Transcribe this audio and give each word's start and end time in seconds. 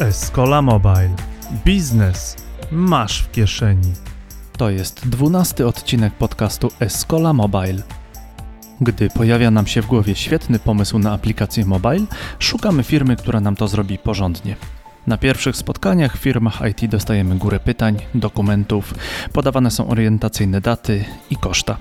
Escola 0.00 0.62
Mobile. 0.62 1.10
Biznes 1.64 2.36
masz 2.72 3.22
w 3.22 3.30
kieszeni. 3.30 3.92
To 4.58 4.70
jest 4.70 5.08
dwunasty 5.08 5.66
odcinek 5.66 6.12
podcastu 6.14 6.68
Escola 6.80 7.32
Mobile. 7.32 7.82
Gdy 8.80 9.10
pojawia 9.10 9.50
nam 9.50 9.66
się 9.66 9.82
w 9.82 9.86
głowie 9.86 10.14
świetny 10.14 10.58
pomysł 10.58 10.98
na 10.98 11.12
aplikację 11.12 11.64
mobile, 11.64 12.06
szukamy 12.38 12.82
firmy, 12.82 13.16
która 13.16 13.40
nam 13.40 13.56
to 13.56 13.68
zrobi 13.68 13.98
porządnie. 13.98 14.56
Na 15.06 15.18
pierwszych 15.18 15.56
spotkaniach 15.56 16.16
w 16.16 16.20
firmach 16.20 16.60
IT 16.70 16.90
dostajemy 16.90 17.36
górę 17.36 17.60
pytań, 17.60 17.96
dokumentów, 18.14 18.94
podawane 19.32 19.70
są 19.70 19.88
orientacyjne 19.88 20.60
daty 20.60 21.04
i 21.30 21.36
koszta. 21.36 21.76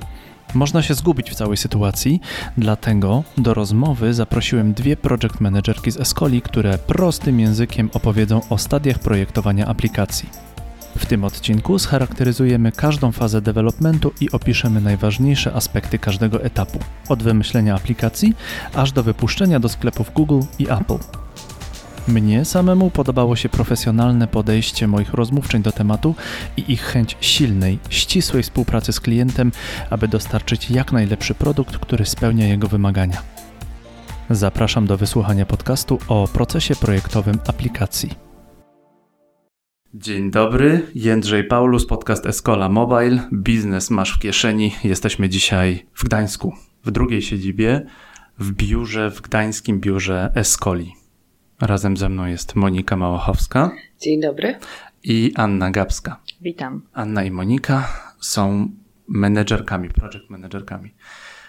Można 0.56 0.82
się 0.82 0.94
zgubić 0.94 1.32
w 1.32 1.36
całej 1.36 1.58
sytuacji, 1.58 2.22
dlatego 2.58 3.24
do 3.38 3.54
rozmowy 3.54 4.14
zaprosiłem 4.14 4.74
dwie 4.74 4.98
project 4.98 5.40
managerki 5.40 5.92
z 5.92 5.98
Escoli, 5.98 6.42
które 6.42 6.78
prostym 6.78 7.40
językiem 7.40 7.90
opowiedzą 7.94 8.42
o 8.50 8.58
stadiach 8.58 9.00
projektowania 9.00 9.68
aplikacji. 9.68 10.30
W 10.98 11.06
tym 11.06 11.24
odcinku 11.24 11.80
scharakteryzujemy 11.80 12.72
każdą 12.72 13.12
fazę 13.12 13.42
developmentu 13.42 14.12
i 14.22 14.32
opiszemy 14.32 14.82
najważniejsze 14.82 15.54
aspekty 15.54 16.00
każdego 16.00 16.44
etapu, 16.44 16.80
od 17.10 17.24
wymyślenia 17.24 17.76
aplikacji 17.76 18.36
aż 18.76 18.92
do 18.92 19.04
wypuszczenia 19.04 19.60
do 19.60 19.70
sklepów 19.70 20.14
Google 20.14 20.40
i 20.60 20.64
Apple. 20.70 21.25
Mnie 22.08 22.46
samemu 22.46 22.90
podobało 22.90 23.36
się 23.36 23.50
profesjonalne 23.50 24.28
podejście 24.28 24.88
moich 24.88 25.14
rozmówczeń 25.14 25.64
do 25.64 25.72
tematu 25.72 26.16
i 26.58 26.72
ich 26.74 26.82
chęć 26.82 27.18
silnej, 27.22 27.80
ścisłej 27.90 28.44
współpracy 28.44 28.94
z 28.94 29.00
klientem, 29.00 29.52
aby 29.90 30.08
dostarczyć 30.08 30.72
jak 30.72 30.92
najlepszy 30.92 31.36
produkt, 31.36 31.78
który 31.78 32.06
spełnia 32.06 32.48
jego 32.48 32.68
wymagania. 32.68 33.22
Zapraszam 34.30 34.88
do 34.88 34.98
wysłuchania 34.98 35.46
podcastu 35.46 36.00
o 36.08 36.28
procesie 36.34 36.76
projektowym 36.76 37.40
aplikacji. 37.48 38.10
Dzień 39.94 40.32
dobry, 40.32 40.88
Jędrzej 40.96 41.44
Paulus, 41.44 41.86
podcast 41.86 42.26
Escola 42.26 42.70
Mobile. 42.70 43.30
Biznes 43.34 43.90
masz 43.90 44.12
w 44.12 44.20
kieszeni. 44.20 44.76
Jesteśmy 44.84 45.30
dzisiaj 45.30 45.86
w 45.94 46.04
Gdańsku, 46.04 46.54
w 46.84 46.92
drugiej 46.92 47.22
siedzibie, 47.22 47.86
w 48.40 48.52
biurze, 48.52 49.12
w 49.12 49.22
gdańskim 49.22 49.80
biurze 49.80 50.32
Escoli. 50.36 51.05
Razem 51.62 51.98
ze 51.98 52.10
mną 52.10 52.26
jest 52.26 52.56
Monika 52.56 52.98
Małochowska. 52.98 53.72
Dzień 54.02 54.22
dobry. 54.22 54.56
I 55.04 55.32
Anna 55.36 55.72
Gabska. 55.72 56.20
Witam. 56.42 56.82
Anna 56.94 57.24
i 57.24 57.32
Monika 57.32 57.88
są 58.20 58.70
menedżerkami, 59.08 59.90
project 59.90 60.30
menedżerkami. 60.30 60.94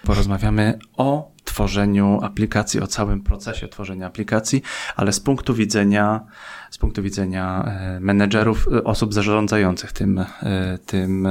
Porozmawiamy 0.05 0.79
o 0.97 1.33
tworzeniu 1.45 2.19
aplikacji, 2.23 2.81
o 2.81 2.87
całym 2.87 3.23
procesie 3.23 3.69
tworzenia 3.69 4.07
aplikacji, 4.07 4.62
ale 4.97 5.12
z 5.12 5.21
punktu 5.21 5.55
widzenia, 5.55 6.27
z 6.71 6.79
punktu 6.79 7.03
widzenia 7.03 7.65
e, 7.65 8.01
menedżerów, 8.01 8.69
e, 8.73 8.84
osób 8.84 9.15
zarządzających 9.15 9.93
tym, 9.93 10.19
e, 10.19 10.79
tym 10.87 11.29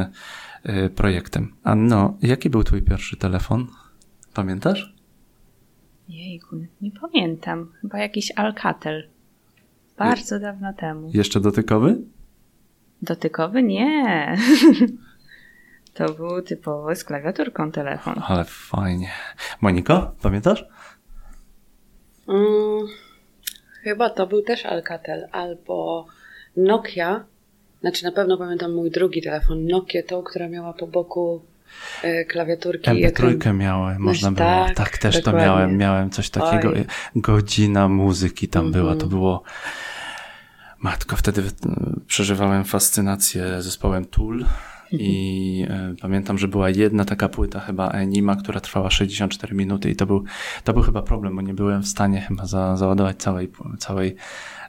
projektem. 0.96 1.56
Anno, 1.64 2.18
jaki 2.22 2.50
był 2.50 2.64
twój 2.64 2.82
pierwszy 2.82 3.18
telefon? 3.18 3.68
Pamiętasz? 4.34 4.95
Jejku, 6.10 6.56
nie 6.82 6.92
pamiętam. 6.92 7.72
Chyba 7.82 8.00
jakiś 8.00 8.32
Alcatel. 8.36 9.10
Bardzo 9.98 10.36
Je 10.36 10.42
dawno 10.42 10.74
temu. 10.74 11.12
Jeszcze 11.14 11.40
dotykowy? 11.40 11.98
Dotykowy? 13.02 13.64
Nie. 13.64 14.38
to 15.94 16.14
był 16.14 16.42
typowo 16.42 16.96
z 16.96 17.04
klawiaturką 17.04 17.72
telefon. 17.72 18.16
Ale 18.28 18.44
fajnie. 18.46 19.12
Moniko, 19.62 20.16
pamiętasz? 20.22 20.66
Mm, 22.28 22.88
chyba 23.84 24.10
to 24.10 24.28
był 24.28 24.42
też 24.42 24.66
Alcatel 24.66 25.28
albo 25.32 26.06
Nokia. 26.58 27.26
Znaczy 27.82 28.04
na 28.04 28.12
pewno 28.12 28.38
pamiętam 28.38 28.74
mój 28.74 28.92
drugi 28.92 29.22
telefon, 29.22 29.66
Nokia, 29.66 30.04
tą, 30.04 30.24
która 30.24 30.50
miała 30.50 30.74
po 30.74 30.88
boku 30.88 31.42
klawiaturki. 32.28 32.90
MP3 32.90 33.54
miałem, 33.54 34.02
można 34.02 34.32
było. 34.32 34.48
Tak, 34.48 34.76
tak 34.76 34.98
też 34.98 35.16
dokładnie. 35.16 35.42
to 35.42 35.48
miałem. 35.48 35.78
Miałem 35.78 36.10
coś 36.10 36.30
takiego. 36.30 36.70
Oj. 36.70 36.86
Godzina 37.16 37.88
muzyki 37.88 38.48
tam 38.48 38.62
mm 38.62 38.72
-hmm. 38.72 38.76
była. 38.76 38.90
To 38.90 38.94
mhm. 38.94 39.10
było. 39.10 39.44
Matko, 40.80 41.16
wtedy 41.16 41.44
przeżywałem 42.08 42.64
fascynację 42.64 43.62
zespołem 43.62 44.06
Tool. 44.06 44.46
I 44.92 45.66
mhm. 45.70 45.92
y, 45.92 45.96
pamiętam, 45.96 46.38
że 46.38 46.48
była 46.48 46.70
jedna 46.70 47.06
taka 47.06 47.30
płyta, 47.30 47.60
chyba 47.60 47.90
Enima, 47.90 48.36
która 48.36 48.60
trwała 48.60 48.90
64 48.90 49.56
minuty, 49.56 49.90
i 49.90 49.96
to 49.96 50.06
był, 50.06 50.24
to 50.64 50.74
był 50.74 50.84
chyba 50.84 51.02
problem, 51.02 51.36
bo 51.36 51.42
nie 51.42 51.54
byłem 51.54 51.84
w 51.84 51.88
stanie 51.88 52.22
chyba 52.22 52.46
za, 52.46 52.78
załadować 52.78 53.18
całej, 53.18 53.52
całej, 53.80 54.16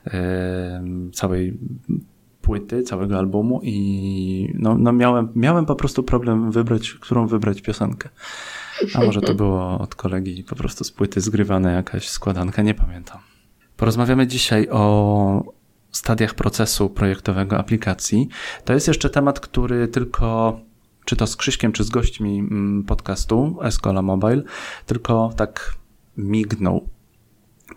y, 0.07 1.11
całej 1.13 1.59
płyty, 2.47 2.83
całego 2.83 3.19
albumu 3.19 3.61
i 3.63 4.53
no, 4.55 4.79
no 4.79 4.93
miałem, 4.93 5.29
miałem 5.35 5.67
po 5.67 5.75
prostu 5.75 6.03
problem 6.03 6.51
wybrać, 6.51 6.91
którą 6.91 7.27
wybrać 7.27 7.63
piosenkę. 7.63 8.09
A 8.95 9.05
może 9.05 9.21
to 9.21 9.35
było 9.35 9.79
od 9.79 9.95
kolegi 9.95 10.45
po 10.45 10.57
prostu 10.57 10.85
z 10.85 10.93
płyty 10.93 11.21
zgrywane 11.21 11.73
jakaś 11.73 12.09
składanka, 12.09 12.63
nie 12.63 12.75
pamiętam. 12.75 13.19
Porozmawiamy 13.77 14.27
dzisiaj 14.27 14.69
o 14.71 15.53
stadiach 15.93 16.35
procesu 16.35 16.91
projektowego 16.91 17.59
aplikacji. 17.59 18.29
To 18.65 18.73
jest 18.73 18.89
jeszcze 18.89 19.11
temat, 19.11 19.41
który 19.41 19.89
tylko 19.89 20.61
czy 21.05 21.17
to 21.17 21.27
z 21.27 21.37
Krzyśkiem, 21.37 21.73
czy 21.73 21.85
z 21.85 21.91
gośćmi 21.91 22.39
mm, 22.39 22.85
podcastu 22.85 23.59
Escola 23.63 24.03
Mobile, 24.03 24.43
tylko 24.87 25.31
tak 25.37 25.75
mignął 26.17 26.89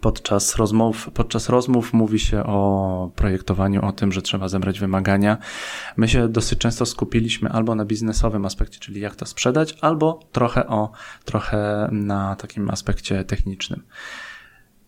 Podczas 0.01 0.55
rozmów, 0.55 1.09
podczas 1.13 1.49
rozmów 1.49 1.93
mówi 1.93 2.19
się 2.19 2.43
o 2.43 3.11
projektowaniu, 3.15 3.85
o 3.85 3.91
tym, 3.91 4.11
że 4.11 4.21
trzeba 4.21 4.47
zebrać 4.47 4.79
wymagania. 4.79 5.37
My 5.97 6.07
się 6.07 6.27
dosyć 6.27 6.59
często 6.59 6.85
skupiliśmy 6.85 7.49
albo 7.49 7.75
na 7.75 7.85
biznesowym 7.85 8.45
aspekcie, 8.45 8.79
czyli 8.79 9.01
jak 9.01 9.15
to 9.15 9.25
sprzedać, 9.25 9.77
albo 9.81 10.19
trochę 10.31 10.67
o, 10.67 10.91
trochę 11.25 11.89
na 11.91 12.35
takim 12.35 12.69
aspekcie 12.69 13.23
technicznym. 13.23 13.83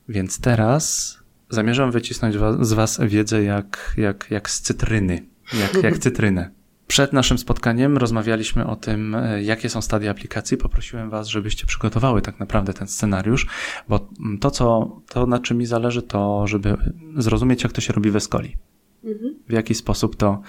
Więc 0.10 0.40
teraz 0.40 1.18
zamierzam 1.50 1.92
wycisnąć 1.92 2.36
z 2.62 2.74
Was 2.74 3.00
wiedzę 3.04 3.44
jak, 3.44 3.94
jak, 3.98 4.28
jak 4.32 4.50
z 4.50 4.62
cytryny, 4.62 5.26
jak, 5.54 5.84
jak 5.84 5.98
cytrynę. 5.98 6.61
Przed 6.92 7.14
naszym 7.14 7.38
spotkaniem 7.38 7.98
rozmawialiśmy 7.98 8.68
o 8.68 8.76
tym, 8.76 9.16
e, 9.16 9.44
jakie 9.44 9.70
są 9.70 9.82
stadia 9.82 10.12
aplikacji. 10.12 10.58
Poprosiłem 10.58 11.10
Was, 11.10 11.28
żebyście 11.28 11.66
przygotowały 11.66 12.22
tak 12.22 12.40
naprawdę 12.40 12.74
ten 12.74 12.88
scenariusz, 12.88 13.48
bo 13.90 14.10
to, 14.40 14.52
co, 14.52 14.98
to 15.10 15.26
na 15.26 15.40
czym 15.40 15.58
mi 15.58 15.66
zależy, 15.66 16.02
to 16.02 16.48
żeby 16.48 16.78
zrozumieć, 17.18 17.64
jak 17.64 17.72
to 17.72 17.82
się 17.82 17.94
robi 17.94 18.12
w 18.12 18.16
Escoli. 18.16 18.58
Mhm. 19.04 19.36
W 19.48 19.52
jaki 19.52 19.76
sposób 19.76 20.16
to, 20.16 20.42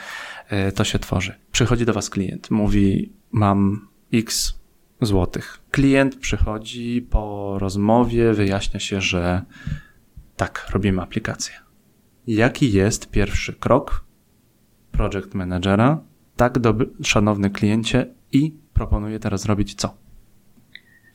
e, 0.49 0.73
to 0.73 0.85
się 0.85 0.99
tworzy. 0.99 1.35
Przychodzi 1.53 1.87
do 1.87 1.93
Was 1.93 2.11
klient, 2.11 2.51
mówi: 2.51 3.13
Mam 3.33 3.89
x 4.13 4.55
złotych. 5.01 5.61
Klient 5.71 6.17
przychodzi 6.17 7.07
po 7.11 7.55
rozmowie, 7.59 8.33
wyjaśnia 8.33 8.81
się, 8.81 9.01
że 9.01 9.43
tak, 10.37 10.67
robimy 10.71 11.03
aplikację. 11.03 11.55
Jaki 12.27 12.73
jest 12.73 13.11
pierwszy 13.11 13.53
krok 13.53 14.05
project 14.93 15.35
managera 15.35 16.12
tak, 16.43 16.59
dobry, 16.59 16.89
szanowny 17.03 17.51
kliencie, 17.51 18.07
i 18.33 18.53
proponuję 18.75 19.19
teraz 19.19 19.43
zrobić 19.43 19.75
co? 19.75 19.95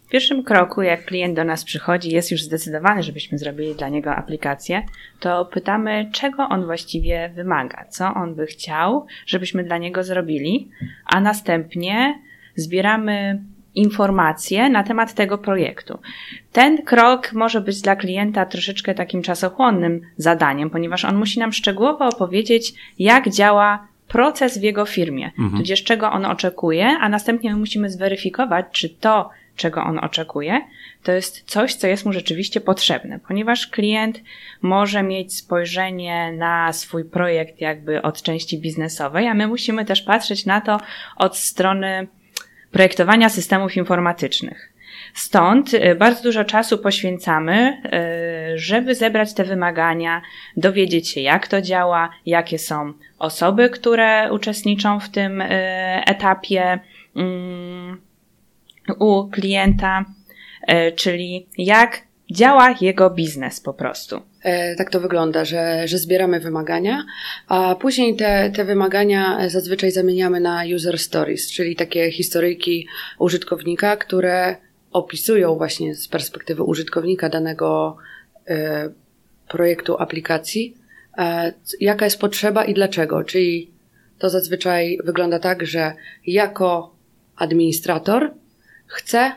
W 0.05 0.09
pierwszym 0.09 0.43
kroku, 0.43 0.81
jak 0.81 1.05
klient 1.05 1.35
do 1.35 1.43
nas 1.43 1.63
przychodzi, 1.63 2.09
jest 2.09 2.31
już 2.31 2.43
zdecydowany, 2.43 3.03
żebyśmy 3.03 3.37
zrobili 3.37 3.75
dla 3.75 3.89
niego 3.89 4.15
aplikację, 4.15 4.83
to 5.19 5.45
pytamy, 5.45 6.09
czego 6.11 6.43
on 6.49 6.65
właściwie 6.65 7.31
wymaga, 7.35 7.85
co 7.89 8.13
on 8.13 8.35
by 8.35 8.45
chciał, 8.45 9.05
żebyśmy 9.25 9.63
dla 9.63 9.77
niego 9.77 10.03
zrobili, 10.03 10.69
a 11.05 11.19
następnie 11.19 12.19
zbieramy 12.55 13.43
informacje 13.75 14.69
na 14.69 14.83
temat 14.83 15.13
tego 15.13 15.37
projektu. 15.37 15.99
Ten 16.51 16.77
krok 16.77 17.33
może 17.33 17.61
być 17.61 17.81
dla 17.81 17.95
klienta 17.95 18.45
troszeczkę 18.45 18.95
takim 18.95 19.21
czasochłonnym 19.21 20.01
zadaniem, 20.17 20.69
ponieważ 20.69 21.05
on 21.05 21.15
musi 21.15 21.39
nam 21.39 21.53
szczegółowo 21.53 22.05
opowiedzieć, 22.05 22.73
jak 22.99 23.29
działa 23.29 23.87
proces 24.07 24.57
w 24.57 24.63
jego 24.63 24.85
firmie, 24.85 25.31
mhm. 25.39 25.57
tudzież 25.57 25.83
czego 25.83 26.11
on 26.11 26.25
oczekuje, 26.25 26.87
a 26.87 27.09
następnie 27.09 27.53
my 27.53 27.59
musimy 27.59 27.89
zweryfikować, 27.89 28.65
czy 28.71 28.89
to, 28.89 29.29
czego 29.55 29.83
on 29.83 29.99
oczekuje, 29.99 30.61
to 31.03 31.11
jest 31.11 31.43
coś, 31.45 31.75
co 31.75 31.87
jest 31.87 32.05
mu 32.05 32.13
rzeczywiście 32.13 32.61
potrzebne, 32.61 33.19
ponieważ 33.27 33.67
klient 33.67 34.21
może 34.61 35.03
mieć 35.03 35.37
spojrzenie 35.37 36.31
na 36.31 36.73
swój 36.73 37.05
projekt 37.05 37.61
jakby 37.61 38.01
od 38.01 38.21
części 38.21 38.59
biznesowej, 38.59 39.27
a 39.27 39.33
my 39.33 39.47
musimy 39.47 39.85
też 39.85 40.01
patrzeć 40.01 40.45
na 40.45 40.61
to 40.61 40.79
od 41.15 41.37
strony 41.37 42.07
projektowania 42.71 43.29
systemów 43.29 43.77
informatycznych. 43.77 44.73
Stąd 45.17 45.73
y, 45.73 45.95
bardzo 45.95 46.23
dużo 46.23 46.45
czasu 46.45 46.77
poświęcamy, 46.77 47.81
y, 48.53 48.57
żeby 48.57 48.95
zebrać 48.95 49.33
te 49.33 49.43
wymagania, 49.43 50.21
dowiedzieć 50.57 51.09
się, 51.09 51.21
jak 51.21 51.47
to 51.47 51.61
działa, 51.61 52.09
jakie 52.25 52.59
są 52.59 52.93
osoby, 53.19 53.69
które 53.69 54.33
uczestniczą 54.33 54.99
w 54.99 55.09
tym 55.09 55.41
y, 55.41 55.47
etapie 56.05 56.79
mm, 57.15 58.01
u 58.99 59.29
klienta, 59.29 60.05
czyli 60.95 61.47
jak 61.57 62.01
działa 62.31 62.75
jego 62.81 63.09
biznes 63.09 63.61
po 63.61 63.73
prostu. 63.73 64.21
E, 64.43 64.75
tak 64.75 64.89
to 64.89 64.99
wygląda, 64.99 65.45
że, 65.45 65.87
że 65.87 65.97
zbieramy 65.97 66.39
wymagania, 66.39 67.05
a 67.47 67.75
później 67.75 68.15
te, 68.15 68.51
te 68.55 68.65
wymagania 68.65 69.49
zazwyczaj 69.49 69.91
zamieniamy 69.91 70.39
na 70.39 70.63
user 70.75 70.99
stories, 70.99 71.51
czyli 71.51 71.75
takie 71.75 72.11
historyjki 72.11 72.87
użytkownika, 73.19 73.97
które 73.97 74.66
opisują 74.91 75.55
właśnie 75.55 75.95
z 75.95 76.07
perspektywy 76.07 76.63
użytkownika 76.63 77.29
danego 77.29 77.97
e, 78.47 78.89
projektu 79.47 79.97
aplikacji, 79.97 80.77
e, 81.17 81.53
jaka 81.79 82.05
jest 82.05 82.19
potrzeba 82.19 82.65
i 82.65 82.73
dlaczego. 82.73 83.23
Czyli 83.23 83.71
to 84.19 84.29
zazwyczaj 84.29 84.99
wygląda 85.03 85.39
tak, 85.39 85.65
że 85.65 85.93
jako 86.25 86.95
administrator 87.35 88.33
chcę, 88.87 89.31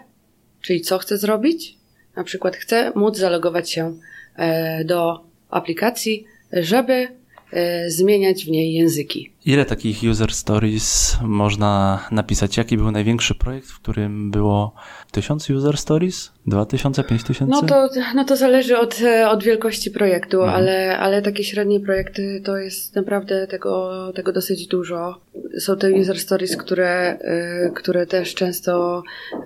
czyli 0.60 0.80
co 0.80 0.98
chcę 0.98 1.18
zrobić, 1.18 1.78
na 2.16 2.24
przykład 2.24 2.56
chcę 2.56 2.92
móc 2.94 3.18
zalogować 3.18 3.70
się 3.70 3.94
e, 4.36 4.84
do 4.84 5.24
aplikacji, 5.50 6.24
żeby 6.52 7.19
zmieniać 7.88 8.44
w 8.44 8.48
niej 8.48 8.74
języki. 8.74 9.32
Ile 9.46 9.64
takich 9.64 10.02
user 10.10 10.32
stories 10.32 11.16
można 11.22 12.04
napisać? 12.10 12.56
Jaki 12.56 12.76
był 12.76 12.90
największy 12.90 13.34
projekt, 13.34 13.68
w 13.68 13.80
którym 13.80 14.30
było 14.30 14.74
tysiąc 15.12 15.50
user 15.50 15.76
stories? 15.76 16.32
Dwa 16.46 16.66
tysiące, 16.66 17.04
pięć 17.04 17.24
tysięcy? 17.24 17.52
No 17.52 17.62
to, 17.62 17.88
no 18.14 18.24
to 18.24 18.36
zależy 18.36 18.78
od, 18.78 18.98
od 19.28 19.42
wielkości 19.44 19.90
projektu, 19.90 20.42
mhm. 20.42 20.56
ale, 20.56 20.98
ale 20.98 21.22
takie 21.22 21.44
średnie 21.44 21.80
projekty 21.80 22.42
to 22.44 22.56
jest 22.56 22.96
naprawdę 22.96 23.46
tego, 23.46 24.12
tego 24.14 24.32
dosyć 24.32 24.66
dużo. 24.66 25.20
Są 25.58 25.76
te 25.76 25.92
user 25.92 26.18
stories, 26.18 26.56
które, 26.56 27.18
y, 27.68 27.72
które 27.74 28.06
też 28.06 28.34
często 28.34 29.02
y, 29.32 29.40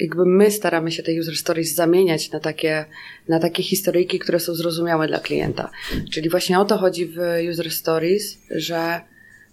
jakby 0.00 0.26
my 0.26 0.50
staramy 0.50 0.92
się 0.92 1.02
te 1.02 1.12
user 1.20 1.36
stories 1.36 1.74
zamieniać 1.74 2.30
na 2.30 2.40
takie, 2.40 2.84
na 3.28 3.38
takie 3.38 3.62
historyjki, 3.62 4.18
które 4.18 4.40
są 4.40 4.54
zrozumiałe 4.54 5.08
dla 5.08 5.20
klienta. 5.20 5.70
Czyli 6.12 6.30
właśnie 6.30 6.58
o 6.58 6.64
to 6.64 6.78
chodzi 6.78 7.06
w 7.06 7.18
user 7.50 7.70
stories, 7.70 8.38
że 8.50 9.00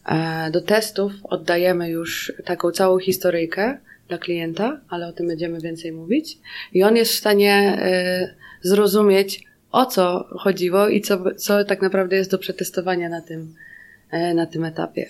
e, 0.05 0.51
do 0.51 0.61
testów 0.61 1.11
oddajemy 1.23 1.89
już 1.89 2.33
taką 2.45 2.71
całą 2.71 2.99
historyjkę 2.99 3.77
dla 4.07 4.17
klienta, 4.17 4.81
ale 4.89 5.07
o 5.07 5.13
tym 5.13 5.27
będziemy 5.27 5.59
więcej 5.59 5.91
mówić. 5.91 6.37
I 6.73 6.83
on 6.83 6.95
jest 6.95 7.11
w 7.11 7.17
stanie 7.17 7.53
e, 7.53 8.35
zrozumieć, 8.61 9.43
o 9.71 9.85
co 9.85 10.27
chodziło 10.39 10.87
i 10.87 11.01
co, 11.01 11.35
co 11.35 11.63
tak 11.63 11.81
naprawdę 11.81 12.15
jest 12.15 12.31
do 12.31 12.37
przetestowania 12.37 13.09
na 13.09 13.21
tym, 13.21 13.55
e, 14.11 14.33
na 14.33 14.45
tym 14.45 14.65
etapie. 14.65 15.09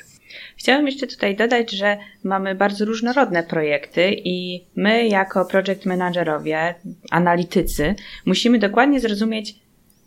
Chciałam 0.57 0.85
jeszcze 0.85 1.07
tutaj 1.07 1.35
dodać, 1.35 1.71
że 1.71 1.97
mamy 2.23 2.55
bardzo 2.55 2.85
różnorodne 2.85 3.43
projekty 3.43 4.11
i 4.23 4.65
my 4.75 5.07
jako 5.07 5.45
project 5.45 5.85
managerowie, 5.85 6.75
analitycy, 7.11 7.95
musimy 8.25 8.59
dokładnie 8.59 8.99
zrozumieć 8.99 9.55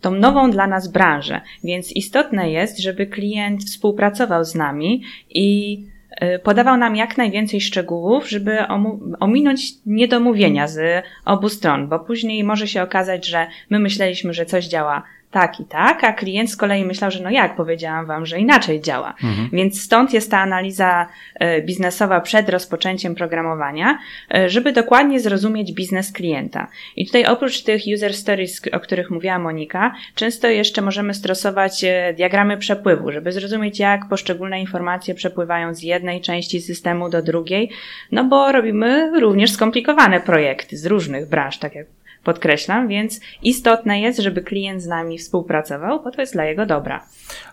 tą 0.01 0.11
nową 0.11 0.51
dla 0.51 0.67
nas 0.67 0.89
branżę, 0.89 1.41
więc 1.65 1.93
istotne 1.93 2.51
jest, 2.51 2.79
żeby 2.79 3.07
klient 3.07 3.65
współpracował 3.65 4.45
z 4.45 4.55
nami 4.55 5.03
i 5.31 5.79
y, 6.23 6.39
podawał 6.39 6.77
nam 6.77 6.97
jak 6.97 7.17
najwięcej 7.17 7.61
szczegółów, 7.61 8.29
żeby 8.31 8.59
ominąć 9.21 9.73
niedomówienia 9.87 10.69
z 10.69 11.05
obu 11.25 11.49
stron, 11.49 11.89
bo 11.89 11.99
później 11.99 12.45
może 12.45 12.69
się 12.69 12.83
okazać, 12.83 13.27
że 13.27 13.47
my 13.71 13.79
myśleliśmy, 13.79 14.33
że 14.33 14.47
coś 14.47 14.67
działa 14.67 15.03
tak 15.37 15.61
i 15.61 15.65
tak, 15.65 16.05
a 16.05 16.13
klient 16.13 16.51
z 16.51 16.57
kolei 16.57 16.85
myślał, 16.85 17.11
że 17.11 17.23
no 17.23 17.31
jak, 17.31 17.57
powiedziałam 17.57 18.07
wam, 18.07 18.27
że 18.27 18.39
inaczej 18.39 18.81
działa. 18.81 19.15
Mhm. 19.25 19.49
Więc 19.53 19.83
stąd 19.83 20.13
jest 20.13 20.31
ta 20.31 20.39
analiza 20.39 21.07
e, 21.35 21.63
biznesowa 21.63 22.21
przed 22.21 22.49
rozpoczęciem 22.49 23.15
programowania, 23.15 23.99
e, 24.35 24.49
żeby 24.51 24.73
dokładnie 24.73 25.21
zrozumieć 25.21 25.73
biznes 25.73 26.13
klienta. 26.13 26.69
I 26.97 27.07
tutaj 27.07 27.27
oprócz 27.27 27.63
tych 27.63 27.83
user 27.95 28.15
stories, 28.15 28.63
o 28.73 28.81
których 28.81 29.11
mówiła 29.11 29.39
Monika, 29.39 29.95
często 30.15 30.49
jeszcze 30.49 30.83
możemy 30.83 31.15
stosować 31.15 31.85
e, 31.85 32.15
diagramy 32.17 32.57
przepływu, 32.57 33.13
żeby 33.13 33.33
zrozumieć, 33.33 33.79
jak 33.79 34.09
poszczególne 34.09 34.61
informacje 34.61 35.15
przepływają 35.15 35.75
z 35.75 35.83
jednej 35.83 36.21
części 36.21 36.61
systemu 36.61 37.09
do 37.09 37.23
drugiej, 37.23 37.71
no 38.13 38.25
bo 38.25 38.53
robimy 38.53 39.21
również 39.21 39.51
skomplikowane 39.51 40.21
projekty 40.21 40.77
z 40.77 40.87
różnych 40.87 41.29
branż, 41.29 41.59
tak 41.59 41.75
jak 41.75 41.87
podkreślam, 42.27 42.89
więc 42.89 43.21
istotne 43.43 44.01
jest, 44.01 44.19
żeby 44.21 44.43
klient 44.43 44.83
z 44.83 44.87
nami 44.87 45.19
współpracował, 45.19 46.03
bo 46.03 46.11
to 46.11 46.21
jest 46.21 46.33
dla 46.33 46.45
jego 46.45 46.67
dobra. 46.67 47.07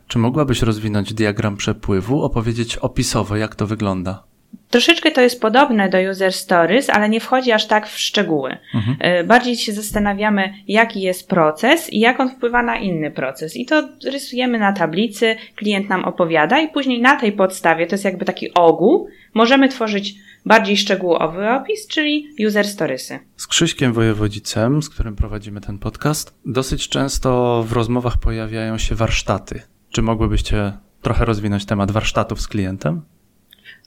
Czy 0.08 0.18
mogłabyś 0.20 0.62
rozwinąć 0.62 1.14
diagram 1.14 1.58
przepływu, 1.58 2.24
opowiedzieć 2.24 2.78
opisowo, 2.78 3.36
jak 3.36 3.56
to 3.56 3.68
wygląda? 3.68 4.24
Troszeczkę 4.70 5.12
to 5.12 5.22
jest 5.22 5.42
podobne 5.42 5.90
do 5.90 5.98
user 6.12 6.34
stories, 6.34 6.90
ale 6.90 7.10
nie 7.10 7.20
wchodzi 7.20 7.52
aż 7.52 7.68
tak 7.68 7.88
w 7.88 8.00
szczegóły. 8.00 8.58
Mhm. 8.76 8.98
E, 9.00 9.24
bardziej 9.24 9.56
się 9.56 9.72
zastanawiamy, 9.72 10.54
jaki 10.68 11.02
jest 11.02 11.30
proces 11.30 11.94
i 11.94 12.00
jak 12.00 12.20
on 12.20 12.30
wpływa 12.30 12.64
na 12.64 12.78
inny 12.78 13.12
proces. 13.12 13.58
I 13.58 13.66
to 13.66 13.90
rysujemy 14.06 14.60
na 14.60 14.74
tablicy, 14.74 15.36
klient 15.56 15.90
nam 15.90 16.06
opowiada 16.06 16.60
i 16.60 16.70
później 16.70 17.02
na 17.02 17.16
tej 17.16 17.32
podstawie, 17.32 17.88
to 17.88 17.94
jest 17.94 18.06
jakby 18.06 18.26
taki 18.26 18.54
ogół, 18.54 19.08
możemy 19.34 19.70
tworzyć 19.70 20.16
bardziej 20.46 20.78
szczegółowy 20.78 21.50
opis, 21.50 21.88
czyli 21.88 22.28
user 22.48 22.68
storiesy. 22.68 23.20
Z 23.38 23.48
Krzyśkiem 23.48 23.94
Wojewodzicem, 23.94 24.84
z 24.84 24.90
którym 24.90 25.16
prowadzimy 25.16 25.62
ten 25.62 25.80
podcast, 25.80 26.34
dosyć 26.46 26.90
często 26.90 27.64
w 27.68 27.72
rozmowach 27.72 28.18
pojawiają 28.18 28.78
się 28.78 28.96
warsztaty. 28.96 29.62
Czy 29.90 30.02
mogłybyście 30.02 30.74
trochę 31.02 31.26
rozwinąć 31.26 31.66
temat 31.66 31.92
warsztatów 31.92 32.42
z 32.42 32.48
klientem? 32.48 33.02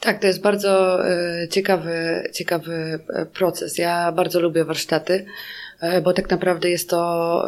Tak, 0.00 0.20
to 0.20 0.26
jest 0.26 0.42
bardzo 0.42 1.04
e, 1.08 1.48
ciekawy, 1.48 2.28
ciekawy 2.34 2.98
e, 3.08 3.26
proces. 3.26 3.78
Ja 3.78 4.12
bardzo 4.12 4.40
lubię 4.40 4.64
warsztaty, 4.64 5.26
e, 5.80 6.00
bo 6.00 6.12
tak 6.12 6.30
naprawdę 6.30 6.70
jest 6.70 6.90
to 6.90 7.42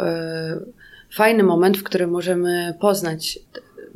fajny 1.15 1.43
moment, 1.43 1.79
w 1.79 1.83
którym 1.83 2.11
możemy 2.11 2.75
poznać 2.81 3.39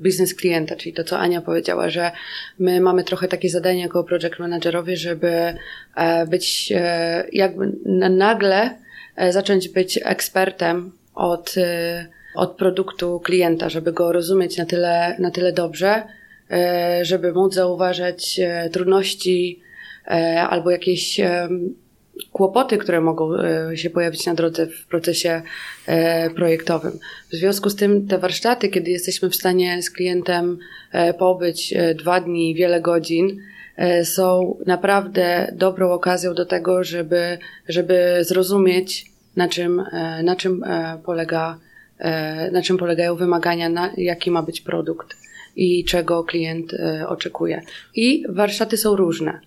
biznes 0.01 0.35
klienta, 0.35 0.77
czyli 0.77 0.93
to, 0.93 1.05
co 1.05 1.19
Ania 1.19 1.41
powiedziała, 1.41 1.91
że 1.91 2.11
my 2.59 2.81
mamy 2.81 3.05
trochę 3.05 3.29
takie 3.29 3.51
zadanie 3.51 3.81
jako 3.81 4.05
project 4.05 4.39
managerowie, 4.39 4.97
żeby 4.97 5.55
e, 5.97 6.27
być 6.27 6.73
e, 6.77 7.25
jakby 7.33 7.73
nagle 8.11 8.79
e, 9.17 9.33
zacząć 9.33 9.69
być 9.69 10.01
ekspertem 10.05 10.93
od, 11.15 11.55
od 12.35 12.57
produktu 12.57 13.21
klienta, 13.21 13.69
żeby 13.69 13.93
go 13.93 14.13
rozumieć 14.13 14.57
na 14.57 14.67
tyle, 14.67 15.17
na 15.19 15.31
tyle 15.31 15.53
dobrze, 15.53 16.03
żeby 17.03 17.33
móc 17.33 17.55
zauważać 17.55 18.41
trudności 18.73 19.63
albo 20.49 20.71
jakieś 20.71 21.21
kłopoty, 22.33 22.79
które 22.79 23.01
mogą 23.01 23.35
e, 23.35 23.77
się 23.77 23.91
pojawić 23.91 24.27
na 24.27 24.35
drodze 24.35 24.67
w 24.67 24.87
procesie 24.87 25.43
e, 25.87 26.31
projektowym. 26.31 26.93
W 27.33 27.35
związku 27.35 27.71
z 27.71 27.77
tym 27.77 28.07
te 28.07 28.19
warsztaty, 28.19 28.69
kiedy 28.69 28.91
jesteśmy 28.91 29.31
w 29.31 29.37
stanie 29.37 29.83
z 29.83 29.91
klientem 29.91 30.59
e, 30.93 31.15
pobyć 31.15 31.75
dwa 31.95 32.21
dni, 32.21 32.55
wiele 32.55 32.81
godzin, 32.81 33.39
są 34.05 34.57
naprawdę 34.67 35.53
dobrą 35.57 35.93
okazją 35.93 36.35
do 36.35 36.47
tego, 36.47 36.85
żeby, 36.85 37.39
żeby 37.69 38.19
zrozumieć, 38.21 39.07
na 39.37 39.49
czym, 39.49 39.83
na 40.23 40.37
czym 40.37 40.65
polega, 41.05 41.59
na 42.53 42.63
czym 42.63 42.79
polegają 42.79 43.17
wymagania, 43.17 43.69
na 43.69 43.91
jaki 43.97 44.31
ma 44.31 44.43
być 44.43 44.61
produkt 44.61 45.17
i 45.57 45.85
czego 45.85 46.25
klient 46.25 46.75
oczekuje. 47.09 47.63
I 47.95 48.25
warsztaty 48.29 48.77
są 48.77 48.97
różne. 48.97 49.41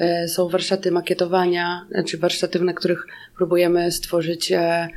E, 0.00 0.28
są 0.28 0.48
warsztaty 0.48 0.90
makietowania, 0.90 1.86
znaczy 1.90 2.18
warsztaty, 2.18 2.60
na 2.60 2.72
których 2.72 3.06
próbujemy 3.36 3.92
stworzyć 3.92 4.52
e, 4.52 4.88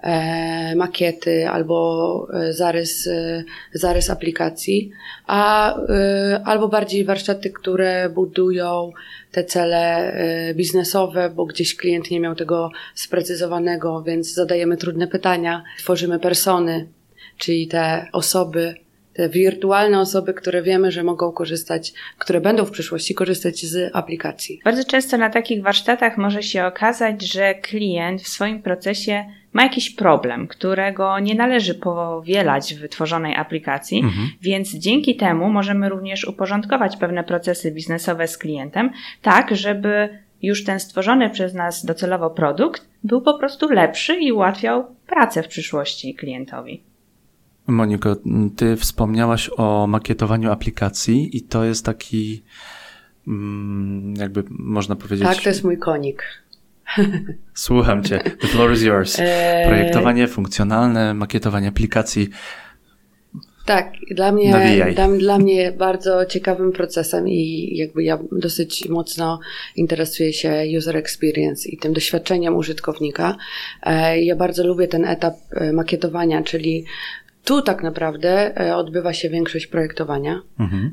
e, 0.00 0.76
makiety 0.76 1.48
albo 1.48 2.28
zarys, 2.50 3.08
zarys 3.72 4.10
aplikacji, 4.10 4.90
a 5.26 5.74
albo 6.44 6.68
bardziej 6.68 7.04
warsztaty, 7.04 7.50
które 7.50 8.08
budują 8.08 8.92
te 9.32 9.44
cele 9.44 10.14
biznesowe, 10.54 11.30
bo 11.30 11.46
gdzieś 11.46 11.76
klient 11.76 12.10
nie 12.10 12.20
miał 12.20 12.34
tego 12.34 12.70
sprecyzowanego, 12.94 14.02
więc 14.02 14.34
zadajemy 14.34 14.76
trudne 14.76 15.06
pytania, 15.06 15.64
tworzymy 15.78 16.18
persony, 16.18 16.88
czyli 17.38 17.68
te 17.68 18.06
osoby, 18.12 18.74
te 19.18 19.28
wirtualne 19.28 20.00
osoby, 20.00 20.34
które 20.34 20.62
wiemy, 20.62 20.90
że 20.92 21.02
mogą 21.02 21.32
korzystać, 21.32 21.92
które 22.18 22.40
będą 22.40 22.64
w 22.64 22.70
przyszłości 22.70 23.14
korzystać 23.14 23.66
z 23.66 23.96
aplikacji. 23.96 24.60
Bardzo 24.64 24.84
często 24.84 25.18
na 25.18 25.30
takich 25.30 25.62
warsztatach 25.62 26.18
może 26.18 26.42
się 26.42 26.64
okazać, 26.64 27.32
że 27.32 27.54
klient 27.54 28.22
w 28.22 28.28
swoim 28.28 28.62
procesie 28.62 29.24
ma 29.52 29.62
jakiś 29.62 29.90
problem, 29.90 30.46
którego 30.46 31.18
nie 31.18 31.34
należy 31.34 31.74
powielać 31.74 32.74
w 32.74 32.80
wytworzonej 32.80 33.36
aplikacji, 33.36 33.98
mhm. 33.98 34.28
więc 34.42 34.74
dzięki 34.74 35.16
temu 35.16 35.50
możemy 35.50 35.88
również 35.88 36.24
uporządkować 36.24 36.96
pewne 36.96 37.24
procesy 37.24 37.70
biznesowe 37.70 38.28
z 38.28 38.38
klientem, 38.38 38.90
tak 39.22 39.56
żeby 39.56 40.08
już 40.42 40.64
ten 40.64 40.80
stworzony 40.80 41.30
przez 41.30 41.54
nas 41.54 41.84
docelowo 41.84 42.30
produkt 42.30 42.88
był 43.04 43.22
po 43.22 43.38
prostu 43.38 43.68
lepszy 43.68 44.16
i 44.16 44.32
ułatwiał 44.32 44.96
pracę 45.06 45.42
w 45.42 45.48
przyszłości 45.48 46.14
klientowi. 46.14 46.87
Moniko, 47.68 48.16
ty 48.56 48.76
wspomniałaś 48.76 49.50
o 49.56 49.86
makietowaniu 49.86 50.52
aplikacji 50.52 51.36
i 51.36 51.42
to 51.42 51.64
jest 51.64 51.84
taki, 51.84 52.42
mm, 53.28 54.14
jakby 54.16 54.44
można 54.50 54.96
powiedzieć. 54.96 55.28
Tak, 55.28 55.42
to 55.42 55.48
jest 55.48 55.64
mój 55.64 55.78
konik. 55.78 56.22
Słucham 57.54 58.04
cię. 58.04 58.18
The 58.40 58.46
floor 58.46 58.72
is 58.72 58.82
yours. 58.82 59.16
Projektowanie 59.66 60.28
funkcjonalne, 60.28 61.14
makietowanie 61.14 61.68
aplikacji. 61.68 62.28
Tak, 63.68 63.92
dla 64.10 64.32
mnie, 64.32 64.54
dla, 64.94 65.08
dla, 65.08 65.38
mnie 65.38 65.72
bardzo 65.72 66.26
ciekawym 66.26 66.72
procesem 66.72 67.28
i 67.28 67.70
jakby 67.76 68.04
ja 68.04 68.18
dosyć 68.32 68.88
mocno 68.88 69.40
interesuję 69.76 70.32
się 70.32 70.64
user 70.78 70.96
experience 70.96 71.68
i 71.68 71.78
tym 71.78 71.92
doświadczeniem 71.92 72.56
użytkownika. 72.56 73.36
E, 73.82 74.22
ja 74.22 74.36
bardzo 74.36 74.66
lubię 74.66 74.88
ten 74.88 75.04
etap 75.04 75.34
e, 75.50 75.72
makietowania, 75.72 76.42
czyli 76.42 76.84
tu 77.48 77.62
tak 77.62 77.82
naprawdę 77.82 78.60
e, 78.60 78.76
odbywa 78.76 79.12
się 79.12 79.30
większość 79.30 79.66
projektowania. 79.66 80.42
Mhm. 80.60 80.92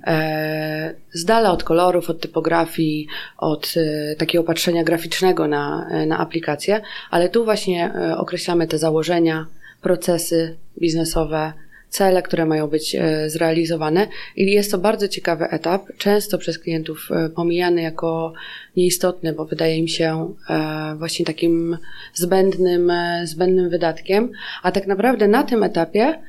Z 1.12 1.25
dala 1.25 1.51
od 1.51 1.63
kolorów, 1.63 2.09
od 2.09 2.21
typografii, 2.21 3.07
od 3.38 3.74
takiego 4.17 4.43
patrzenia 4.43 4.83
graficznego 4.83 5.47
na, 5.47 5.88
na 6.07 6.17
aplikację, 6.17 6.81
ale 7.12 7.29
tu 7.29 7.45
właśnie 7.45 7.93
określamy 8.17 8.67
te 8.67 8.77
założenia, 8.77 9.45
procesy 9.81 10.57
biznesowe, 10.81 11.53
cele, 11.95 12.21
które 12.21 12.45
mają 12.45 12.67
być 12.67 12.95
e, 12.95 13.29
zrealizowane. 13.29 14.07
I 14.35 14.51
jest 14.51 14.71
to 14.71 14.77
bardzo 14.77 15.07
ciekawy 15.07 15.45
etap, 15.45 15.81
często 15.97 16.37
przez 16.37 16.59
klientów 16.59 17.09
e, 17.11 17.29
pomijany 17.29 17.81
jako 17.81 18.33
nieistotny, 18.77 19.33
bo 19.33 19.45
wydaje 19.45 19.77
im 19.77 19.87
się 19.87 20.33
e, 20.49 20.95
właśnie 20.97 21.25
takim 21.25 21.77
zbędnym, 22.13 22.91
zbędnym 23.23 23.69
wydatkiem. 23.69 24.31
A 24.63 24.71
tak 24.71 24.87
naprawdę 24.87 25.27
na 25.27 25.43
tym 25.43 25.63
etapie 25.63 26.19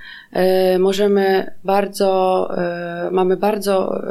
możemy 0.78 1.50
bardzo, 1.64 2.48
mamy 3.10 3.36
bardzo 3.36 4.02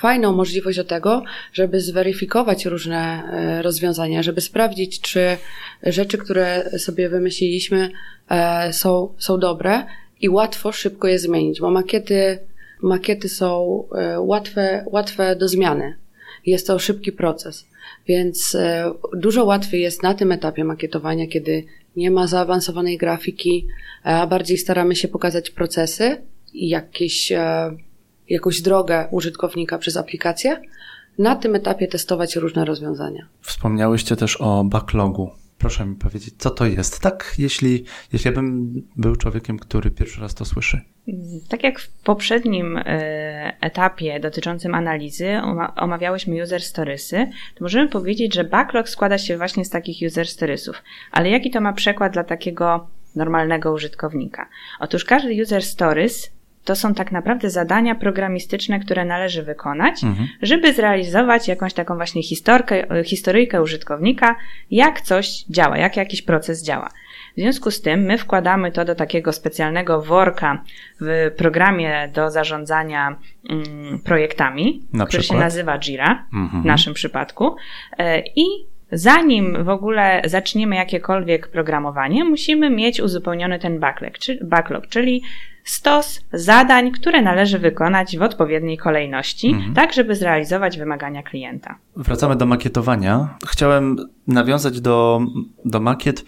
fajną 0.00 0.32
możliwość 0.32 0.78
do 0.78 0.84
tego, 0.84 1.22
żeby 1.52 1.80
zweryfikować 1.80 2.66
różne 2.66 3.22
rozwiązania, 3.62 4.22
żeby 4.22 4.40
sprawdzić, 4.40 5.00
czy 5.00 5.36
rzeczy, 5.82 6.18
które 6.18 6.70
sobie 6.78 7.08
wymyśliliśmy, 7.08 7.90
są, 8.72 9.14
są 9.18 9.38
dobre 9.38 9.84
i 10.20 10.28
łatwo, 10.28 10.72
szybko 10.72 11.08
je 11.08 11.18
zmienić, 11.18 11.60
bo 11.60 11.70
makiety, 11.70 12.38
makiety 12.82 13.28
są 13.28 13.84
e, 13.94 14.20
łatwe, 14.20 14.84
łatwe 14.86 15.36
do 15.36 15.48
zmiany. 15.48 15.94
Jest 16.46 16.66
to 16.66 16.78
szybki 16.78 17.12
proces, 17.12 17.66
więc 18.08 18.54
e, 18.54 18.92
dużo 19.16 19.44
łatwiej 19.44 19.82
jest 19.82 20.02
na 20.02 20.14
tym 20.14 20.32
etapie 20.32 20.64
makietowania, 20.64 21.26
kiedy 21.26 21.64
nie 21.96 22.10
ma 22.10 22.26
zaawansowanej 22.26 22.98
grafiki, 22.98 23.66
a 24.02 24.26
bardziej 24.26 24.58
staramy 24.58 24.96
się 24.96 25.08
pokazać 25.08 25.50
procesy 25.50 26.16
i 26.52 26.68
jakieś, 26.68 27.32
e, 27.32 27.76
jakąś 28.28 28.60
drogę 28.62 29.08
użytkownika 29.10 29.78
przez 29.78 29.96
aplikację. 29.96 30.60
Na 31.18 31.36
tym 31.36 31.54
etapie 31.54 31.88
testować 31.88 32.36
różne 32.36 32.64
rozwiązania. 32.64 33.26
Wspomniałyście 33.40 34.16
też 34.16 34.36
o 34.40 34.64
backlogu. 34.64 35.30
Proszę 35.60 35.86
mi 35.86 35.96
powiedzieć, 35.96 36.34
co 36.38 36.50
to 36.50 36.66
jest, 36.66 37.00
tak? 37.00 37.34
Jeśli, 37.38 37.84
jeśli 38.12 38.28
ja 38.28 38.34
bym 38.34 38.72
był 38.96 39.16
człowiekiem, 39.16 39.58
który 39.58 39.90
pierwszy 39.90 40.20
raz 40.20 40.34
to 40.34 40.44
słyszy. 40.44 40.80
Tak 41.48 41.64
jak 41.64 41.80
w 41.80 41.88
poprzednim 41.88 42.76
e, 42.76 42.82
etapie 43.60 44.20
dotyczącym 44.20 44.74
analizy 44.74 45.40
omawiałyśmy 45.76 46.42
user 46.42 46.62
storiesy, 46.62 47.30
to 47.54 47.64
możemy 47.64 47.88
powiedzieć, 47.88 48.34
że 48.34 48.44
backlog 48.44 48.88
składa 48.88 49.18
się 49.18 49.36
właśnie 49.36 49.64
z 49.64 49.70
takich 49.70 50.06
user 50.06 50.26
storiesów. 50.26 50.82
Ale 51.12 51.30
jaki 51.30 51.50
to 51.50 51.60
ma 51.60 51.72
przekład 51.72 52.12
dla 52.12 52.24
takiego 52.24 52.86
normalnego 53.16 53.72
użytkownika? 53.72 54.48
Otóż 54.80 55.04
każdy 55.04 55.42
user 55.42 55.62
stories 55.62 56.30
to 56.64 56.76
są 56.76 56.94
tak 56.94 57.12
naprawdę 57.12 57.50
zadania 57.50 57.94
programistyczne, 57.94 58.80
które 58.80 59.04
należy 59.04 59.42
wykonać, 59.42 60.04
mhm. 60.04 60.28
żeby 60.42 60.72
zrealizować 60.72 61.48
jakąś 61.48 61.74
taką 61.74 61.96
właśnie 61.96 62.22
historkę, 62.22 63.02
historyjkę 63.04 63.62
użytkownika, 63.62 64.36
jak 64.70 65.00
coś 65.00 65.44
działa, 65.44 65.78
jak 65.78 65.96
jakiś 65.96 66.22
proces 66.22 66.64
działa. 66.64 66.88
W 67.36 67.40
związku 67.40 67.70
z 67.70 67.80
tym 67.80 68.00
my 68.00 68.18
wkładamy 68.18 68.72
to 68.72 68.84
do 68.84 68.94
takiego 68.94 69.32
specjalnego 69.32 70.02
worka 70.02 70.64
w 71.00 71.30
programie 71.36 72.10
do 72.14 72.30
zarządzania 72.30 73.16
mm, 73.50 73.98
projektami, 73.98 74.82
Na 74.92 75.06
który 75.06 75.20
przykład? 75.20 75.38
się 75.38 75.44
nazywa 75.44 75.78
Jira 75.78 76.26
mhm. 76.34 76.62
w 76.62 76.66
naszym 76.66 76.94
przypadku. 76.94 77.56
E, 77.98 78.22
I 78.36 78.44
zanim 78.92 79.64
w 79.64 79.68
ogóle 79.68 80.22
zaczniemy 80.24 80.76
jakiekolwiek 80.76 81.48
programowanie, 81.48 82.24
musimy 82.24 82.70
mieć 82.70 83.00
uzupełniony 83.00 83.58
ten 83.58 83.80
backlog, 83.80 84.12
backlog 84.42 84.86
czyli 84.86 85.22
stos 85.64 86.20
zadań, 86.32 86.90
które 86.92 87.22
należy 87.22 87.58
wykonać 87.58 88.18
w 88.18 88.22
odpowiedniej 88.22 88.78
kolejności, 88.78 89.48
mhm. 89.48 89.74
tak 89.74 89.92
żeby 89.92 90.16
zrealizować 90.16 90.78
wymagania 90.78 91.22
klienta. 91.22 91.78
Wracamy 91.96 92.36
do 92.36 92.46
makietowania. 92.46 93.38
Chciałem 93.46 93.96
nawiązać 94.26 94.80
do, 94.80 95.20
do 95.64 95.80
makiet. 95.80 96.24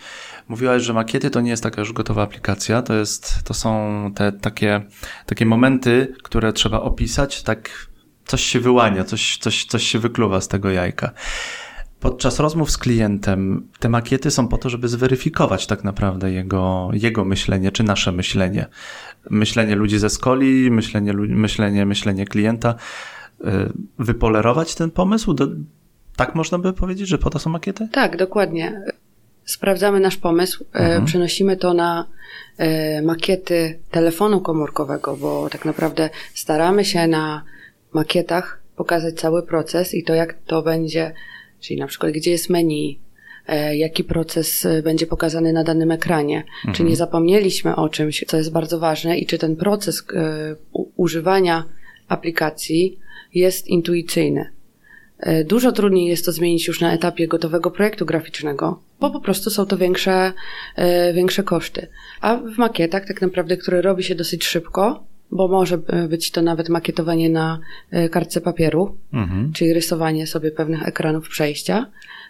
Mówiłaś, 0.49 0.83
że 0.83 0.93
makiety 0.93 1.31
to 1.31 1.41
nie 1.41 1.51
jest 1.51 1.63
taka 1.63 1.81
już 1.81 1.93
gotowa 1.93 2.23
aplikacja, 2.23 2.83
to, 2.83 2.95
jest, 2.95 3.45
to 3.45 3.55
są 3.55 4.11
te 4.15 4.33
takie, 4.33 4.81
takie 5.27 5.47
momenty, 5.47 6.15
które 6.23 6.53
trzeba 6.53 6.81
opisać, 6.81 7.43
tak 7.43 7.71
coś 8.25 8.43
się 8.43 8.61
wyłania, 8.61 9.05
coś, 9.05 9.39
coś, 9.39 9.65
coś 9.65 9.83
się 9.83 9.99
wykluwa 9.99 10.41
z 10.41 10.49
tego 10.49 10.71
jajka. 10.71 11.11
Podczas 12.03 12.41
rozmów 12.41 12.71
z 12.71 12.79
klientem 12.79 13.69
te 13.79 13.89
makiety 13.89 14.31
są 14.31 14.49
po 14.49 14.59
to, 14.59 14.71
żeby 14.71 14.89
zweryfikować 14.89 15.67
tak 15.67 15.85
naprawdę 15.85 16.33
jego, 16.33 16.91
jego 16.93 17.25
myślenie 17.25 17.73
czy 17.73 17.83
nasze 17.83 18.13
myślenie. 18.13 18.67
Myślenie 19.31 19.77
ludzi 19.77 19.99
ze 19.99 20.11
skoli, 20.11 20.71
myślenie, 20.71 21.13
myślenie, 21.13 21.87
myślenie 21.87 22.27
klienta. 22.27 22.75
Y, 23.41 23.45
wypolerować 23.99 24.75
ten 24.75 24.91
pomysł? 24.91 25.35
Do, 25.35 25.49
tak 26.17 26.35
można 26.35 26.59
by 26.59 26.73
powiedzieć, 26.73 27.09
że 27.09 27.19
po 27.19 27.31
to 27.31 27.39
są 27.39 27.51
makiety? 27.51 27.89
Tak, 27.93 28.17
dokładnie. 28.17 28.83
Sprawdzamy 29.45 30.01
nasz 30.01 30.17
pomysł, 30.17 30.65
y, 30.65 30.79
mhm. 30.79 31.05
przenosimy 31.05 31.57
to 31.57 31.75
na 31.75 32.07
y, 32.61 33.03
makiety 33.03 33.79
telefonu 33.91 34.41
komórkowego, 34.41 35.17
bo 35.17 35.49
tak 35.51 35.65
naprawdę 35.65 36.11
staramy 36.35 36.85
się 36.85 37.07
na 37.07 37.43
makietach 37.93 38.61
pokazać 38.77 39.15
cały 39.15 39.43
proces 39.43 39.95
i 39.95 40.05
to, 40.05 40.15
jak 40.15 40.35
to 40.47 40.63
będzie 40.63 41.15
Czyli 41.63 41.81
na 41.81 41.87
przykład, 41.87 42.13
gdzie 42.13 42.31
jest 42.31 42.51
menu, 42.51 43.01
e, 43.47 43.77
jaki 43.77 44.05
proces 44.05 44.67
e, 44.67 44.83
będzie 44.83 45.07
pokazany 45.07 45.53
na 45.53 45.65
danym 45.65 45.91
ekranie. 45.91 46.37
Mhm. 46.37 46.75
Czy 46.75 46.85
nie 46.85 46.97
zapomnieliśmy 46.97 47.77
o 47.77 47.89
czymś, 47.89 48.25
co 48.29 48.37
jest 48.37 48.53
bardzo 48.53 48.79
ważne 48.79 49.19
i 49.19 49.27
czy 49.27 49.39
ten 49.39 49.57
proces 49.57 50.03
e, 50.15 50.57
używania 50.97 51.65
aplikacji 52.09 52.99
jest 53.35 53.69
intuicyjny. 53.69 54.51
Dużo 55.45 55.73
trudniej 55.73 56.09
jest 56.09 56.25
to 56.25 56.33
zmienić 56.33 56.67
już 56.67 56.81
na 56.81 56.93
etapie 56.93 57.29
gotowego 57.29 57.71
projektu 57.71 58.07
graficznego, 58.07 58.83
bo 59.01 59.11
po 59.11 59.21
prostu 59.21 59.51
są 59.51 59.67
to 59.67 59.77
większe, 59.77 60.33
większe 61.15 61.43
koszty. 61.43 61.87
A 62.21 62.37
w 62.37 62.59
makietach, 62.59 63.07
tak 63.07 63.23
naprawdę, 63.23 63.57
które 63.57 63.83
robi 63.83 64.03
się 64.03 64.15
dosyć 64.15 64.45
szybko, 64.45 65.05
bo 65.33 65.49
może 65.49 65.79
być 66.09 66.31
to 66.31 66.43
nawet 66.43 66.69
makietowanie 66.69 67.31
na 67.31 67.59
e, 67.91 68.09
kartce 68.09 68.41
papieru, 68.41 68.97
mhm. 69.13 69.53
czyli 69.53 69.73
rysowanie 69.73 70.27
sobie 70.27 70.51
pewnych 70.51 70.89
ekranów 70.89 71.29
przejścia. 71.29 71.87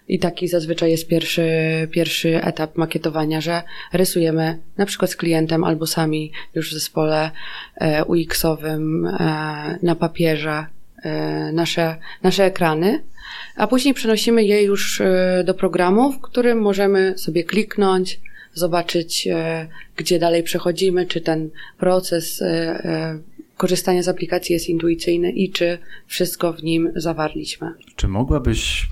I 0.08 0.18
taki 0.18 0.48
zazwyczaj 0.48 0.90
jest 0.90 1.08
pierwszy, 1.08 1.48
pierwszy 1.90 2.44
etap 2.44 2.76
makietowania, 2.76 3.40
że 3.40 3.62
rysujemy 3.92 4.58
na 4.76 4.86
przykład 4.86 5.10
z 5.10 5.16
klientem 5.16 5.64
albo 5.64 5.86
sami 5.86 6.32
już 6.54 6.70
w 6.70 6.74
zespole 6.74 7.30
e, 7.76 8.04
UX-owym 8.04 9.06
e, 9.06 9.78
na 9.82 9.94
papierze 9.94 10.66
nasze, 11.52 11.96
nasze 12.22 12.44
ekrany, 12.44 13.02
a 13.56 13.66
później 13.66 13.94
przenosimy 13.94 14.44
je 14.44 14.62
już 14.62 15.02
do 15.44 15.54
programu, 15.54 16.12
w 16.12 16.20
którym 16.20 16.60
możemy 16.60 17.18
sobie 17.18 17.44
kliknąć, 17.44 18.20
zobaczyć, 18.54 19.26
e, 19.26 19.68
gdzie 19.96 20.18
dalej 20.18 20.42
przechodzimy, 20.42 21.06
czy 21.06 21.20
ten 21.20 21.50
proces 21.78 22.42
e, 22.42 22.46
e, 22.46 23.18
korzystania 23.56 24.02
z 24.02 24.08
aplikacji 24.08 24.52
jest 24.52 24.68
intuicyjny 24.68 25.30
i 25.30 25.50
czy 25.50 25.78
wszystko 26.06 26.52
w 26.52 26.62
nim 26.62 26.92
zawarliśmy. 26.96 27.74
Czy 27.96 28.08
mogłabyś 28.08 28.88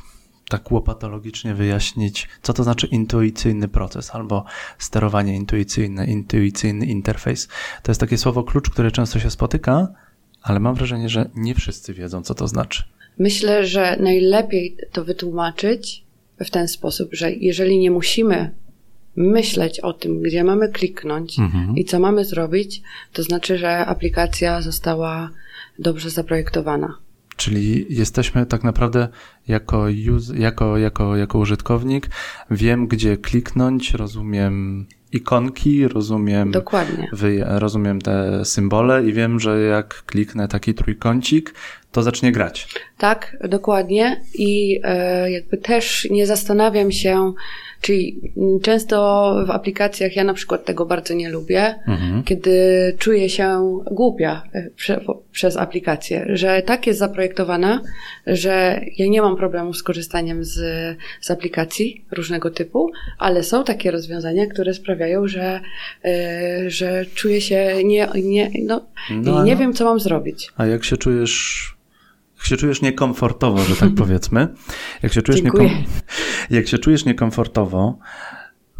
tak 0.49 0.73
łopatologicznie 0.73 1.55
wyjaśnić, 1.55 2.29
co 2.43 2.53
to 2.53 2.65
znaczy 2.65 2.87
intuicyjny 2.87 3.69
proces 3.69 4.11
albo 4.11 4.45
sterowanie 4.79 5.37
intuicyjne, 5.37 6.07
intuicyjny 6.07 6.87
interfejs? 6.87 7.49
To 7.83 7.91
jest 7.91 8.01
takie 8.01 8.19
słowo 8.19 8.45
klucz, 8.45 8.71
które 8.71 8.91
często 8.91 9.19
się 9.21 9.31
spotyka, 9.31 9.89
ale 10.43 10.61
mam 10.61 10.75
wrażenie, 10.75 11.09
że 11.09 11.31
nie 11.35 11.55
wszyscy 11.55 11.95
wiedzą, 11.95 12.23
co 12.23 12.35
to 12.35 12.49
znaczy. 12.49 12.83
Myślę, 13.19 13.67
że 13.67 13.97
najlepiej 14.01 14.77
to 14.93 15.05
wytłumaczyć 15.05 16.05
w 16.45 16.51
ten 16.51 16.69
sposób, 16.69 17.09
że 17.13 17.33
jeżeli 17.33 17.79
nie 17.79 17.91
musimy 17.91 18.51
myśleć 19.17 19.81
o 19.81 19.93
tym, 19.93 20.23
gdzie 20.23 20.45
mamy 20.45 20.69
kliknąć 20.69 21.39
mhm. 21.39 21.77
i 21.77 21.85
co 21.85 22.01
mamy 22.01 22.25
zrobić, 22.25 22.83
to 23.13 23.23
znaczy, 23.23 23.59
że 23.59 23.87
aplikacja 23.87 24.63
została 24.63 25.31
dobrze 25.79 26.11
zaprojektowana. 26.11 26.97
Czyli 27.37 27.87
jesteśmy 27.89 28.47
tak 28.47 28.65
naprawdę 28.65 29.09
jako, 29.49 29.87
jako, 30.35 30.79
jako, 30.79 31.17
jako 31.17 31.39
użytkownik, 31.39 32.11
wiem 32.51 32.87
gdzie 32.87 33.17
kliknąć, 33.17 33.95
rozumiem 33.95 34.87
ikonki, 35.13 35.89
rozumiem, 35.89 36.51
Dokładnie. 36.51 37.09
Wy, 37.13 37.45
rozumiem 37.47 38.01
te 38.01 38.45
symbole 38.45 39.07
i 39.09 39.13
wiem, 39.13 39.41
że 39.41 39.61
jak 39.61 40.03
kliknę 40.07 40.49
taki 40.49 40.75
trójkącik, 40.75 41.55
to 41.93 42.03
zacznie 42.03 42.33
grać. 42.33 42.69
Tak, 42.99 43.37
dokładnie. 43.49 44.21
I 44.35 44.81
e, 44.85 45.31
jakby 45.31 45.57
też 45.57 46.09
nie 46.11 46.27
zastanawiam 46.27 46.93
się, 46.93 47.33
Czyli 47.81 48.21
często 48.63 49.35
w 49.47 49.51
aplikacjach 49.51 50.17
ja 50.17 50.25
na 50.25 50.35
przykład 50.35 50.65
tego 50.65 50.87
bardzo 50.87 51.15
nie 51.15 51.31
lubię, 51.31 51.75
mhm. 51.87 52.23
kiedy 52.23 52.97
czuję 52.99 53.29
się 53.29 53.79
głupia 53.91 54.43
e, 54.53 54.71
prze, 54.77 55.01
przez 55.33 55.57
aplikację, 55.57 56.27
że 56.29 56.63
tak 56.63 56.87
jest 56.87 56.99
zaprojektowana, 56.99 57.83
że 58.27 58.81
ja 58.97 59.07
nie 59.07 59.23
mam 59.23 59.37
problemu 59.37 59.75
z 59.75 59.83
korzystaniem 59.83 60.45
z, 60.45 60.59
z 61.21 61.31
aplikacji 61.31 62.05
różnego 62.11 62.51
typu, 62.51 62.91
ale 63.19 63.43
są 63.43 63.65
takie 63.65 63.91
rozwiązania, 63.91 64.47
które 64.47 64.75
sprawiają, 64.75 65.29
że, 65.29 65.61
yy, 66.05 66.71
że 66.71 67.07
czuję 67.15 67.41
się 67.41 67.85
nie, 67.85 68.09
nie, 68.15 68.51
no, 68.63 68.81
no, 69.11 69.45
nie 69.45 69.57
wiem, 69.57 69.73
co 69.73 69.85
mam 69.85 70.01
zrobić. 70.01 70.53
A 70.57 70.67
jak 70.67 70.85
się 70.85 70.97
czujesz 70.97 71.80
jak 72.41 72.47
się 72.47 72.57
czujesz 72.57 72.83
niekomfortowo, 72.83 73.65
że 73.65 73.77
tak 73.77 73.91
powiedzmy, 74.05 74.49
jak 75.03 75.13
się 75.13 75.23
czujesz, 75.23 75.43
niekom... 75.43 75.69
jak 76.51 76.69
się 76.69 76.79
czujesz 76.79 77.05
niekomfortowo, 77.05 77.99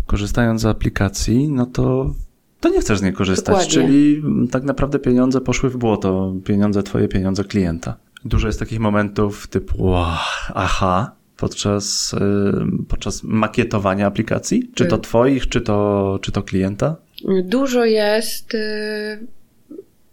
korzystając 0.07 0.61
z 0.61 0.67
aplikacji, 0.67 1.49
no 1.49 1.67
to, 1.67 2.15
to 2.61 2.69
nie 2.69 2.81
chcesz 2.81 2.99
z 2.99 3.03
niej 3.03 3.13
korzystać. 3.13 3.47
Dokładnie. 3.47 3.73
Czyli 3.73 4.23
tak 4.51 4.65
naprawdę 4.65 4.99
pieniądze 4.99 5.41
poszły 5.41 5.71
w 5.71 5.77
błoto, 5.77 6.35
pieniądze 6.45 6.83
twoje, 6.83 7.09
pieniądze 7.09 7.45
klienta. 7.45 7.97
Dużo 8.25 8.47
jest 8.47 8.59
takich 8.59 8.81
momentów 8.81 9.47
typu 9.47 9.83
wow, 9.83 10.17
aha, 10.55 11.13
podczas, 11.37 12.15
podczas 12.89 13.23
makietowania 13.23 14.07
aplikacji? 14.07 14.71
Czy 14.75 14.87
to 14.87 14.97
y. 14.97 15.01
twoich, 15.01 15.49
czy 15.49 15.61
to, 15.61 16.19
czy 16.23 16.33
to 16.33 16.43
klienta? 16.43 16.97
Dużo 17.45 17.85
jest 17.85 18.55
y, 18.55 19.27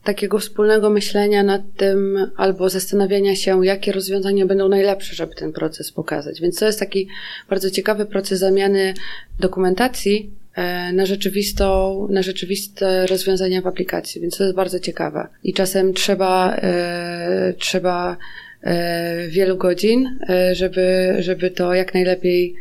takiego 0.07 0.39
wspólnego 0.39 0.89
myślenia 0.89 1.43
nad 1.43 1.61
tym 1.77 2.17
albo 2.37 2.69
zastanawiania 2.69 3.35
się, 3.35 3.65
jakie 3.65 3.91
rozwiązania 3.91 4.45
będą 4.45 4.69
najlepsze, 4.69 5.15
żeby 5.15 5.35
ten 5.35 5.53
proces 5.53 5.91
pokazać. 5.91 6.41
Więc 6.41 6.59
to 6.59 6.65
jest 6.65 6.79
taki 6.79 7.07
bardzo 7.49 7.69
ciekawy 7.71 8.05
proces 8.05 8.39
zamiany 8.39 8.93
dokumentacji 9.39 10.31
e, 10.55 10.93
na, 10.93 11.05
rzeczywistą, 11.05 12.07
na 12.11 12.21
rzeczywiste 12.21 13.05
rozwiązania 13.05 13.61
w 13.61 13.67
aplikacji, 13.67 14.21
więc 14.21 14.37
to 14.37 14.43
jest 14.43 14.55
bardzo 14.55 14.79
ciekawe. 14.79 15.27
I 15.43 15.53
czasem 15.53 15.93
trzeba, 15.93 16.55
e, 16.55 17.53
trzeba 17.57 18.17
e, 18.63 19.27
wielu 19.27 19.57
godzin, 19.57 20.19
żeby, 20.51 21.15
żeby 21.19 21.51
to 21.51 21.73
jak 21.73 21.93
najlepiej 21.93 22.55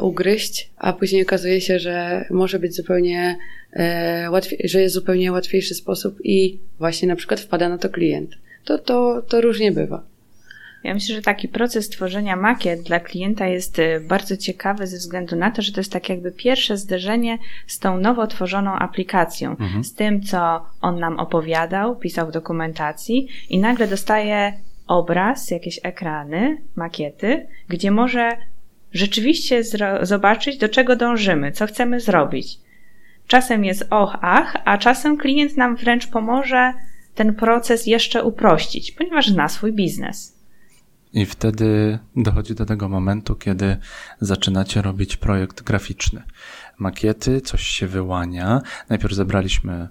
ugryźć, 0.00 0.70
a 0.76 0.92
później 0.92 1.22
okazuje 1.22 1.60
się, 1.60 1.78
że 1.78 2.24
może 2.30 2.58
być 2.58 2.76
zupełnie 2.76 3.36
E, 3.72 4.30
łatwiej, 4.30 4.58
że 4.64 4.80
jest 4.80 4.94
zupełnie 4.94 5.32
łatwiejszy 5.32 5.74
sposób 5.74 6.18
i 6.24 6.58
właśnie 6.78 7.08
na 7.08 7.16
przykład 7.16 7.40
wpada 7.40 7.68
na 7.68 7.78
to 7.78 7.88
klient. 7.88 8.30
To, 8.64 8.78
to, 8.78 9.22
to 9.22 9.40
różnie 9.40 9.72
bywa. 9.72 10.02
Ja 10.84 10.94
myślę, 10.94 11.14
że 11.14 11.22
taki 11.22 11.48
proces 11.48 11.88
tworzenia 11.88 12.36
makiet 12.36 12.82
dla 12.82 13.00
klienta 13.00 13.46
jest 13.46 13.78
e, 13.78 14.00
bardzo 14.00 14.36
ciekawy 14.36 14.86
ze 14.86 14.96
względu 14.96 15.36
na 15.36 15.50
to, 15.50 15.62
że 15.62 15.72
to 15.72 15.80
jest 15.80 15.92
tak 15.92 16.08
jakby 16.08 16.32
pierwsze 16.32 16.76
zderzenie 16.76 17.38
z 17.66 17.78
tą 17.78 18.00
nowo 18.00 18.26
tworzoną 18.26 18.74
aplikacją, 18.74 19.50
mhm. 19.50 19.84
z 19.84 19.94
tym, 19.94 20.22
co 20.22 20.66
on 20.80 21.00
nam 21.00 21.18
opowiadał, 21.18 21.96
pisał 21.96 22.28
w 22.28 22.32
dokumentacji 22.32 23.28
i 23.50 23.58
nagle 23.58 23.88
dostaje 23.88 24.52
obraz, 24.86 25.50
jakieś 25.50 25.80
ekrany, 25.82 26.58
makiety, 26.76 27.46
gdzie 27.68 27.90
może 27.90 28.36
rzeczywiście 28.92 29.62
zobaczyć, 30.02 30.58
do 30.58 30.68
czego 30.68 30.96
dążymy, 30.96 31.52
co 31.52 31.66
chcemy 31.66 32.00
zrobić. 32.00 32.58
Czasem 33.26 33.64
jest 33.64 33.86
och, 33.90 34.16
ach, 34.20 34.56
a 34.64 34.78
czasem 34.78 35.16
klient 35.16 35.56
nam 35.56 35.76
wręcz 35.76 36.06
pomoże 36.06 36.72
ten 37.14 37.34
proces 37.34 37.86
jeszcze 37.86 38.24
uprościć, 38.24 38.92
ponieważ 38.92 39.28
zna 39.28 39.48
swój 39.48 39.72
biznes. 39.72 40.38
I 41.12 41.26
wtedy 41.26 41.98
dochodzi 42.16 42.54
do 42.54 42.66
tego 42.66 42.88
momentu, 42.88 43.34
kiedy 43.34 43.76
zaczynacie 44.20 44.82
robić 44.82 45.16
projekt 45.16 45.62
graficzny. 45.62 46.22
Makiety, 46.78 47.40
coś 47.40 47.62
się 47.62 47.86
wyłania. 47.86 48.62
Najpierw 48.88 49.14
zebraliśmy, 49.14 49.88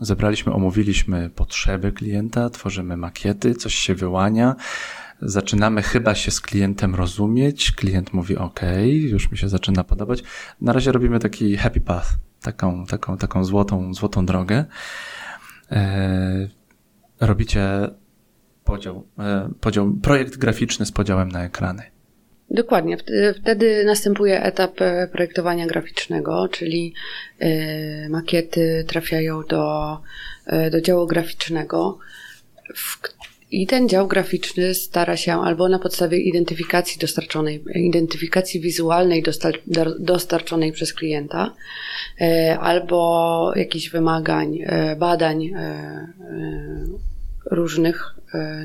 zebraliśmy, 0.00 0.52
omówiliśmy 0.52 1.30
potrzeby 1.30 1.92
klienta, 1.92 2.50
tworzymy 2.50 2.96
makiety, 2.96 3.54
coś 3.54 3.74
się 3.74 3.94
wyłania. 3.94 4.56
Zaczynamy 5.22 5.82
chyba 5.82 6.14
się 6.14 6.30
z 6.30 6.40
klientem 6.40 6.94
rozumieć. 6.94 7.72
Klient 7.72 8.12
mówi 8.12 8.36
OK, 8.36 8.60
już 8.86 9.30
mi 9.30 9.38
się 9.38 9.48
zaczyna 9.48 9.84
podobać. 9.84 10.22
Na 10.60 10.72
razie 10.72 10.92
robimy 10.92 11.18
taki 11.18 11.56
happy 11.56 11.80
path 11.80 12.08
taką, 12.42 12.86
taką, 12.86 13.16
taką 13.16 13.44
złotą, 13.44 13.94
złotą 13.94 14.26
drogę. 14.26 14.64
E, 15.72 16.48
robicie 17.20 17.62
podział, 18.64 19.06
e, 19.18 19.50
podział, 19.60 19.92
projekt 20.02 20.36
graficzny 20.36 20.86
z 20.86 20.92
podziałem 20.92 21.28
na 21.28 21.44
ekrany. 21.44 21.82
Dokładnie. 22.50 22.96
Wtedy 23.40 23.84
następuje 23.84 24.42
etap 24.42 24.80
e, 24.80 25.08
projektowania 25.12 25.66
graficznego, 25.66 26.48
czyli 26.48 26.94
makiety 28.10 28.84
trafiają 28.88 29.42
do, 29.42 29.98
do 30.70 30.80
działu 30.80 31.06
graficznego, 31.06 31.98
w 32.74 33.00
i 33.50 33.66
ten 33.66 33.88
dział 33.88 34.08
graficzny 34.08 34.74
stara 34.74 35.16
się 35.16 35.32
albo 35.32 35.68
na 35.68 35.78
podstawie 35.78 36.18
identyfikacji 36.18 37.00
dostarczonej, 37.00 37.64
identyfikacji 37.74 38.60
wizualnej 38.60 39.22
dostar 39.22 39.54
dostarczonej 39.98 40.72
przez 40.72 40.94
klienta, 40.94 41.54
e, 42.20 42.58
albo 42.58 43.52
jakichś 43.56 43.88
wymagań, 43.88 44.58
e, 44.62 44.96
badań 44.96 45.44
e, 45.44 46.06
różnych, 47.50 48.14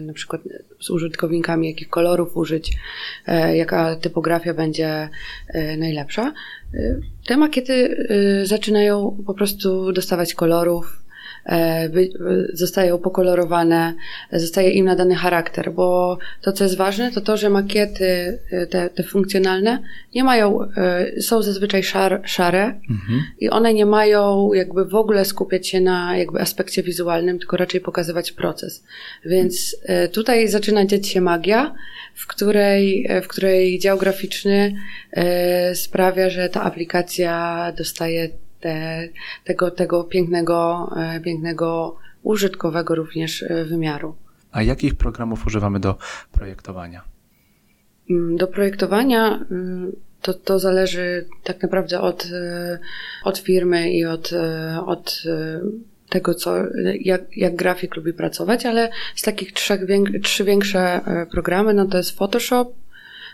na 0.02 0.14
przykład 0.14 0.42
z 0.80 0.90
użytkownikami, 0.90 1.68
jakich 1.68 1.90
kolorów 1.90 2.38
użyć, 2.38 2.78
jaka 3.54 3.96
typografia 3.96 4.54
będzie 4.54 5.10
najlepsza. 5.78 6.34
Te 7.28 7.38
makiety 7.38 8.08
zaczynają 8.44 9.18
po 9.26 9.34
prostu 9.34 9.92
dostawać 9.92 10.34
kolorów, 10.34 11.05
zostają 12.54 12.98
pokolorowane, 12.98 13.94
zostaje 14.32 14.70
im 14.70 14.86
nadany 14.86 15.16
charakter, 15.16 15.74
bo 15.74 16.18
to, 16.42 16.52
co 16.52 16.64
jest 16.64 16.78
ważne, 16.78 17.12
to 17.12 17.22
to, 17.22 17.38
że 17.38 17.50
makiety 17.50 18.40
e, 18.52 18.68
te, 18.68 18.90
te 18.90 19.04
funkcjonalne 19.04 19.80
nie 20.16 20.24
mają, 20.24 20.62
e, 20.62 21.22
są 21.22 21.42
zazwyczaj 21.42 21.84
szar, 21.84 22.22
szare 22.26 22.64
mhm. 22.64 23.24
i 23.40 23.50
one 23.50 23.74
nie 23.74 23.86
mają 23.86 24.54
jakby 24.54 24.86
w 24.86 24.96
ogóle 24.96 25.26
skupiać 25.26 25.68
się 25.68 25.82
na 25.82 26.18
jakby 26.18 26.42
aspekcie 26.42 26.84
wizualnym, 26.84 27.40
tylko 27.40 27.58
raczej 27.58 27.82
pokazywać 27.82 28.32
proces. 28.32 28.84
Więc 29.26 29.76
tutaj 30.12 30.48
zaczyna 30.48 30.86
dziać 30.86 31.08
się 31.08 31.22
magia, 31.22 31.76
w 32.16 32.28
której, 32.28 33.10
w 33.24 33.28
której 33.28 33.80
dział 33.80 33.98
graficzny 33.98 34.76
sprawia, 35.74 36.30
że 36.30 36.50
ta 36.50 36.62
aplikacja 36.62 37.74
dostaje 37.78 38.30
te, 38.60 39.08
tego, 39.44 39.72
tego 39.72 40.04
pięknego, 40.04 40.90
e, 40.98 41.20
pięknego, 41.20 41.98
użytkowego 42.24 42.96
również 42.96 43.44
e, 43.44 43.66
wymiaru. 43.66 44.16
A 44.52 44.62
jakich 44.62 44.96
programów 44.96 45.46
używamy 45.48 45.80
do 45.80 45.98
projektowania? 46.32 47.02
Mm, 48.10 48.38
do 48.38 48.48
projektowania 48.48 49.46
mm, 49.52 49.92
to, 50.22 50.34
to 50.34 50.60
zależy 50.60 51.28
tak 51.44 51.64
naprawdę 51.64 52.02
od, 52.02 52.26
e, 52.34 52.80
od 53.24 53.38
firmy 53.38 53.92
i 53.92 54.06
od, 54.06 54.32
od 54.86 55.24
tego, 56.10 56.34
co, 56.34 56.56
jak, 57.00 57.38
jak 57.38 57.56
grafik 57.56 57.96
lubi 57.96 58.14
pracować, 58.14 58.66
ale 58.66 58.90
z 59.16 59.22
takich 59.22 59.54
trzech, 59.54 59.82
trzy 60.24 60.44
większe 60.44 61.02
programy, 61.32 61.74
no 61.74 61.86
to 61.86 61.98
jest 61.98 62.18
Photoshop, 62.18 62.74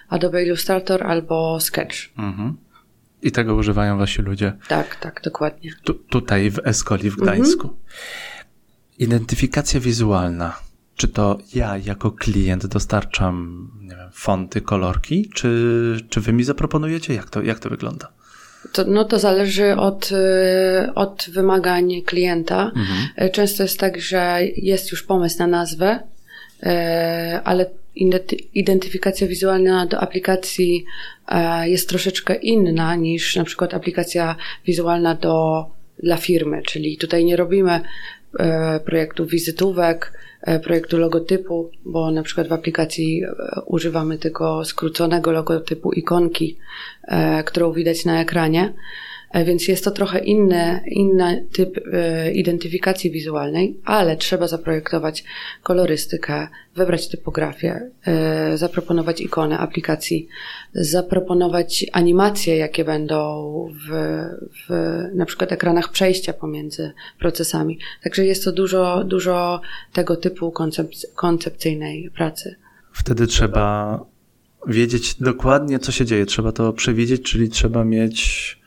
Adobe 0.10 0.44
Illustrator 0.44 1.04
albo 1.04 1.60
Sketch. 1.60 1.96
Mhm. 2.18 2.58
I 3.22 3.32
tego 3.32 3.56
używają 3.56 3.98
wasi 3.98 4.22
ludzie. 4.22 4.54
Tak, 4.68 4.96
tak, 4.96 5.22
dokładnie. 5.24 5.72
Tu, 5.84 5.94
tutaj 5.94 6.52
w 6.52 6.60
Escoli 6.64 7.10
w 7.10 7.16
Gdańsku. 7.16 7.68
Mhm. 7.68 7.82
Identyfikacja 9.00 9.80
wizualna. 9.80 10.60
Czy 10.96 11.08
to 11.08 11.38
ja 11.54 11.78
jako 11.78 12.12
klient 12.12 12.66
dostarczam 12.66 13.68
nie 13.82 13.96
wiem, 13.96 14.10
fonty, 14.14 14.62
kolorki, 14.62 15.30
czy, 15.36 15.98
czy 16.10 16.22
wy 16.22 16.34
mi 16.34 16.44
zaproponujecie? 16.44 17.14
Jak 17.14 17.30
to, 17.30 17.42
jak 17.42 17.60
to 17.60 17.70
wygląda? 17.70 18.12
To, 18.72 18.84
no 18.88 19.06
to 19.06 19.20
zależy 19.20 19.76
od, 19.76 20.12
y, 20.12 20.94
od 20.94 21.30
wymagań 21.34 22.02
klienta. 22.06 22.72
Mhm. 22.76 23.32
Często 23.32 23.64
jest 23.64 23.80
tak, 23.80 24.02
że 24.02 24.40
jest 24.56 24.92
już 24.92 25.04
pomysł 25.04 25.40
na 25.40 25.48
nazwę, 25.48 26.00
y, 26.64 26.68
ale 27.44 27.66
identyfikacja 28.54 29.28
wizualna 29.28 29.86
do 29.86 30.00
aplikacji 30.00 30.86
e, 31.28 31.70
jest 31.70 31.90
troszeczkę 31.90 32.36
inna 32.36 32.96
niż 32.96 33.36
na 33.36 33.44
przykład 33.44 33.74
aplikacja 33.74 34.36
wizualna 34.66 35.16
do, 35.16 35.66
dla 36.04 36.18
firmy, 36.18 36.62
czyli 36.62 36.98
tutaj 36.98 37.26
nie 37.26 37.36
robimy 37.36 37.82
e, 38.40 38.80
projektu 38.80 39.26
wizytówek, 39.26 40.14
e, 40.42 40.60
projektu 40.60 40.98
logotypu, 40.98 41.72
bo 41.86 42.12
na 42.12 42.24
przykład 42.24 42.48
w 42.48 42.54
aplikacji 42.54 43.24
używamy 43.66 44.18
tylko 44.18 44.66
skróconego 44.66 45.32
logotypu 45.32 45.92
ikonki, 45.92 46.58
którą 47.46 47.74
widać 47.74 48.06
na 48.06 48.22
ekranie. 48.22 48.74
E, 49.32 49.46
więc 49.46 49.68
jest 49.68 49.84
to 49.84 49.92
trochę 49.92 50.20
inny, 50.20 50.82
inny 50.88 51.48
typ 51.52 51.80
e, 51.94 52.32
identyfikacji 52.32 53.12
wizualnej, 53.12 53.80
ale 53.86 54.18
trzeba 54.18 54.48
zaprojektować 54.48 55.24
kolorystykę, 55.64 56.48
wybrać 56.76 57.08
typografię, 57.08 57.90
e, 58.06 58.58
zaproponować 58.58 59.22
ikony 59.22 59.58
aplikacji, 59.58 60.28
zaproponować 60.74 61.86
animacje, 61.92 62.58
jakie 62.58 62.86
będą 62.86 63.18
w, 63.88 64.20
w 64.70 64.70
na 65.14 65.26
przykład 65.26 65.52
ekranach 65.52 65.92
przejścia 65.92 66.34
pomiędzy 66.34 66.92
procesami. 67.20 67.80
Także 68.04 68.26
jest 68.26 68.44
to 68.44 68.52
dużo, 68.52 69.04
dużo 69.04 69.62
tego 69.94 70.16
typu 70.16 70.54
koncepcyjnej 71.16 72.10
pracy. 72.16 72.56
Wtedy 72.94 73.28
trzeba 73.28 74.00
wiedzieć 74.68 75.16
dokładnie, 75.16 75.80
co 75.80 75.92
się 75.92 76.06
dzieje. 76.06 76.26
Trzeba 76.26 76.52
to 76.52 76.74
przewidzieć, 76.74 77.22
czyli 77.22 77.50
trzeba 77.50 77.84
mieć 77.84 78.61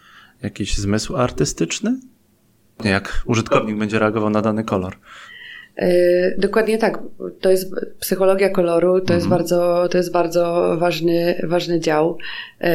jakiś 0.44 0.76
zmysł 0.76 1.16
artystyczny? 1.16 2.00
Jak 2.85 3.22
użytkownik 3.26 3.76
będzie 3.76 3.98
reagował 3.98 4.30
na 4.30 4.42
dany 4.42 4.64
kolor? 4.64 4.96
Yy, 5.78 5.87
dokładnie 6.38 6.78
tak. 6.78 6.98
To 7.40 7.50
jest 7.50 7.74
psychologia 8.00 8.48
koloru, 8.48 8.92
to 8.92 9.00
mhm. 9.00 9.18
jest 9.18 9.28
bardzo, 9.28 9.88
to 9.90 9.98
jest 9.98 10.12
bardzo 10.12 10.76
ważny, 10.78 11.40
ważny 11.42 11.80
dział. 11.80 12.18
Yy, 12.61 12.68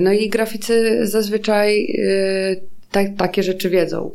no 0.00 0.12
i 0.12 0.28
graficy 0.28 1.06
zazwyczaj 1.06 1.86
yy, 1.86 2.60
tak, 2.90 3.06
takie 3.16 3.42
rzeczy 3.42 3.70
wiedzą, 3.70 4.14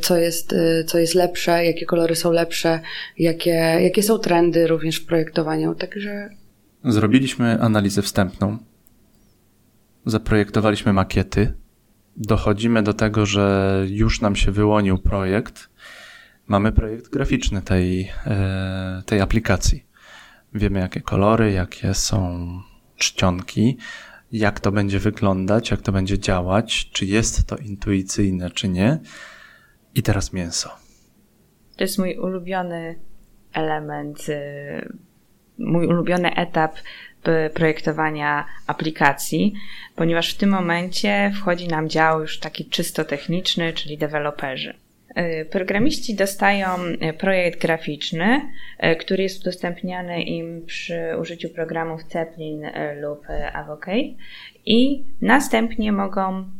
co 0.00 0.16
jest, 0.16 0.54
co 0.86 0.98
jest 0.98 1.14
lepsze, 1.14 1.64
jakie 1.64 1.86
kolory 1.86 2.16
są 2.16 2.32
lepsze, 2.32 2.80
jakie, 3.18 3.50
jakie 3.80 4.02
są 4.02 4.18
trendy 4.18 4.66
również 4.66 4.96
w 4.96 5.06
projektowaniu. 5.06 5.74
Także 5.74 6.30
Zrobiliśmy 6.84 7.60
analizę 7.60 8.02
wstępną, 8.02 8.58
zaprojektowaliśmy 10.06 10.92
makiety, 10.92 11.52
dochodzimy 12.16 12.82
do 12.82 12.94
tego, 12.94 13.26
że 13.26 13.76
już 13.88 14.20
nam 14.20 14.36
się 14.36 14.52
wyłonił 14.52 14.98
projekt. 14.98 15.70
Mamy 16.46 16.72
projekt 16.72 17.08
graficzny 17.08 17.62
tej, 17.62 18.12
e, 18.26 19.02
tej 19.06 19.20
aplikacji. 19.20 19.86
Wiemy, 20.54 20.80
jakie 20.80 21.00
kolory, 21.00 21.52
jakie 21.52 21.94
są 21.94 22.48
czcionki, 22.96 23.76
jak 24.32 24.60
to 24.60 24.72
będzie 24.72 24.98
wyglądać, 24.98 25.70
jak 25.70 25.82
to 25.82 25.92
będzie 25.92 26.18
działać, 26.18 26.90
czy 26.92 27.06
jest 27.06 27.46
to 27.46 27.56
intuicyjne, 27.56 28.50
czy 28.50 28.68
nie. 28.68 28.98
I 29.94 30.02
teraz 30.02 30.32
mięso. 30.32 30.70
To 31.76 31.84
jest 31.84 31.98
mój 31.98 32.18
ulubiony 32.18 32.98
element 33.52 34.28
y, 34.28 34.98
mój 35.58 35.86
ulubiony 35.86 36.34
etap 36.34 36.74
projektowania 37.54 38.46
aplikacji, 38.66 39.54
ponieważ 39.96 40.34
w 40.34 40.36
tym 40.36 40.50
momencie 40.50 41.32
wchodzi 41.40 41.68
nam 41.68 41.88
dział 41.88 42.20
już 42.20 42.38
taki 42.38 42.64
czysto 42.64 43.04
techniczny, 43.04 43.72
czyli 43.72 43.98
deweloperzy. 43.98 44.74
E, 45.14 45.44
programiści 45.44 46.14
dostają 46.14 46.68
e, 46.76 47.12
projekt 47.12 47.60
graficzny, 47.60 48.40
e, 48.78 48.96
który 48.96 49.22
jest 49.22 49.40
udostępniany 49.40 50.22
im 50.22 50.66
przy 50.66 51.16
użyciu 51.20 51.48
programów 51.48 52.00
Zeppelin 52.02 52.66
lub 53.00 53.26
Avocade 53.52 54.14
i 54.66 55.04
następnie 55.20 55.92
mogą 55.92 56.50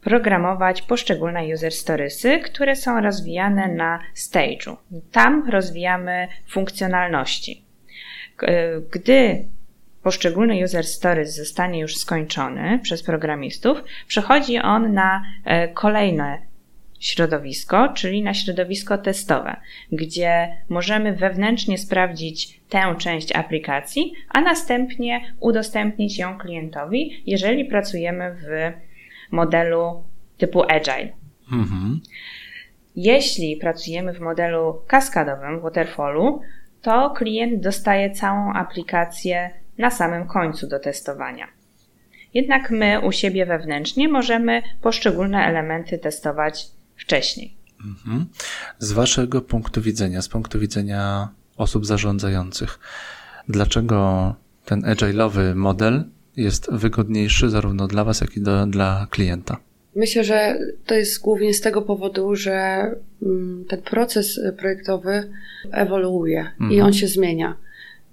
programować 0.00 0.82
poszczególne 0.82 1.44
user 1.54 1.72
storiesy, 1.72 2.38
które 2.38 2.76
są 2.76 3.00
rozwijane 3.00 3.68
na 3.68 3.98
stage'u. 4.16 4.76
Tam 5.12 5.50
rozwijamy 5.50 6.28
funkcjonalności. 6.48 7.64
Gdy 8.90 9.44
poszczególny 10.02 10.64
user 10.64 10.84
stories 10.84 11.36
zostanie 11.36 11.80
już 11.80 11.96
skończony 11.96 12.78
przez 12.82 13.02
programistów, 13.02 13.84
przechodzi 14.06 14.58
on 14.58 14.92
na 14.92 15.22
e, 15.44 15.68
kolejne 15.68 16.38
środowisko, 17.00 17.88
czyli 17.88 18.22
na 18.22 18.34
środowisko 18.34 18.98
testowe, 18.98 19.56
gdzie 19.92 20.56
możemy 20.68 21.12
wewnętrznie 21.12 21.78
sprawdzić 21.78 22.60
tę 22.68 22.94
część 22.98 23.32
aplikacji, 23.32 24.12
a 24.28 24.40
następnie 24.40 25.20
udostępnić 25.40 26.18
ją 26.18 26.38
klientowi, 26.38 27.22
jeżeli 27.26 27.64
pracujemy 27.64 28.36
w 28.42 28.72
modelu 29.30 30.02
typu 30.38 30.62
Agile. 30.62 31.08
Mhm. 31.52 32.00
Jeśli 32.96 33.56
pracujemy 33.56 34.12
w 34.12 34.20
modelu 34.20 34.82
kaskadowym, 34.86 35.60
waterfallu, 35.60 36.40
to 36.82 37.10
klient 37.10 37.60
dostaje 37.60 38.10
całą 38.10 38.52
aplikację 38.52 39.50
na 39.80 39.90
samym 39.90 40.26
końcu 40.26 40.68
do 40.68 40.78
testowania. 40.78 41.48
Jednak 42.34 42.70
my 42.70 43.00
u 43.00 43.12
siebie 43.12 43.46
wewnętrznie 43.46 44.08
możemy 44.08 44.62
poszczególne 44.82 45.38
elementy 45.38 45.98
testować 45.98 46.66
wcześniej. 46.96 47.54
Mhm. 47.84 48.26
Z 48.78 48.92
Waszego 48.92 49.42
punktu 49.42 49.82
widzenia, 49.82 50.22
z 50.22 50.28
punktu 50.28 50.58
widzenia 50.58 51.28
osób 51.56 51.86
zarządzających, 51.86 52.78
dlaczego 53.48 54.34
ten 54.64 54.82
agile'owy 54.82 55.54
model 55.54 56.04
jest 56.36 56.72
wygodniejszy 56.72 57.50
zarówno 57.50 57.86
dla 57.86 58.04
Was, 58.04 58.20
jak 58.20 58.36
i 58.36 58.40
do, 58.40 58.66
dla 58.66 59.06
klienta? 59.10 59.56
Myślę, 59.96 60.24
że 60.24 60.58
to 60.86 60.94
jest 60.94 61.20
głównie 61.20 61.54
z 61.54 61.60
tego 61.60 61.82
powodu, 61.82 62.36
że 62.36 62.54
mm, 63.22 63.64
ten 63.68 63.82
proces 63.82 64.40
projektowy 64.58 65.30
ewoluuje 65.72 66.40
mhm. 66.40 66.72
i 66.72 66.80
on 66.80 66.92
się 66.92 67.08
zmienia. 67.08 67.56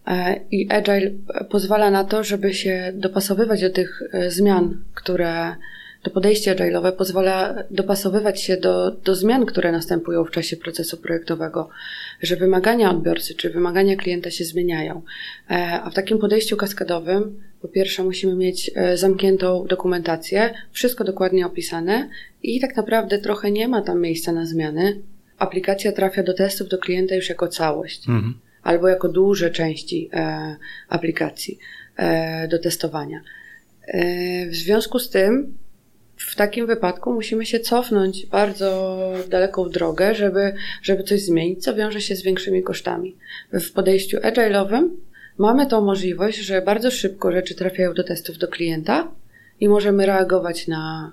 E, 0.08 0.40
I 0.52 0.72
Agile 0.72 1.12
pozwala 1.50 1.92
na 1.92 2.04
to, 2.04 2.24
żeby 2.24 2.54
się 2.54 2.92
dopasowywać 2.96 3.62
do 3.62 3.70
tych 3.70 4.02
e, 4.14 4.32
zmian, 4.32 4.84
które 4.94 5.56
to 6.04 6.12
podejście 6.12 6.56
agile'owe 6.56 6.92
pozwala 6.92 7.64
dopasowywać 7.72 8.42
się 8.42 8.58
do, 8.58 8.92
do 8.92 9.16
zmian, 9.16 9.46
które 9.46 9.72
następują 9.72 10.26
w 10.26 10.32
czasie 10.32 10.58
procesu 10.58 10.98
projektowego, 10.98 11.70
że 12.22 12.36
wymagania 12.36 12.92
odbiorcy 12.92 13.36
czy 13.36 13.50
wymagania 13.50 13.96
klienta 13.96 14.32
się 14.32 14.46
zmieniają. 14.46 15.02
E, 15.50 15.82
a 15.84 15.90
w 15.90 15.94
takim 15.94 16.18
podejściu 16.18 16.58
kaskadowym, 16.58 17.42
po 17.62 17.68
pierwsze, 17.68 18.04
musimy 18.04 18.36
mieć 18.36 18.72
zamkniętą 18.96 19.66
dokumentację, 19.70 20.54
wszystko 20.72 21.04
dokładnie 21.04 21.46
opisane 21.46 22.10
i 22.44 22.60
tak 22.60 22.76
naprawdę 22.76 23.20
trochę 23.20 23.52
nie 23.52 23.68
ma 23.68 23.82
tam 23.82 24.02
miejsca 24.02 24.32
na 24.32 24.46
zmiany. 24.46 25.02
Aplikacja 25.38 25.92
trafia 25.92 26.24
do 26.24 26.34
testów 26.34 26.68
do 26.68 26.78
klienta 26.78 27.16
już 27.16 27.30
jako 27.30 27.48
całość. 27.48 28.10
Mhm. 28.10 28.47
Albo 28.64 28.88
jako 28.88 29.10
duże 29.10 29.52
części 29.52 30.10
e, 30.14 30.56
aplikacji 30.90 31.60
e, 31.96 32.48
do 32.48 32.60
testowania. 32.60 33.22
E, 33.88 34.50
w 34.50 34.56
związku 34.56 35.00
z 35.00 35.10
tym 35.10 35.58
w 36.18 36.36
takim 36.36 36.68
wypadku 36.68 37.14
musimy 37.14 37.46
się 37.46 37.60
cofnąć 37.60 38.26
bardzo 38.26 38.98
daleką 39.30 39.70
drogę, 39.70 40.16
żeby, 40.16 40.54
żeby 40.82 41.04
coś 41.04 41.22
zmienić, 41.22 41.64
co 41.64 41.76
wiąże 41.76 42.02
się 42.02 42.16
z 42.16 42.24
większymi 42.24 42.64
kosztami. 42.64 43.16
W 43.54 43.72
podejściu 43.72 44.18
agile'owym 44.18 44.90
mamy 45.38 45.68
tą 45.68 45.82
możliwość, 45.82 46.38
że 46.38 46.62
bardzo 46.62 46.92
szybko 46.92 47.32
rzeczy 47.32 47.56
trafiają 47.56 47.94
do 47.94 48.04
testów 48.04 48.38
do 48.38 48.48
klienta 48.48 49.12
i 49.60 49.70
możemy 49.70 50.06
reagować 50.06 50.68
na, 50.68 51.12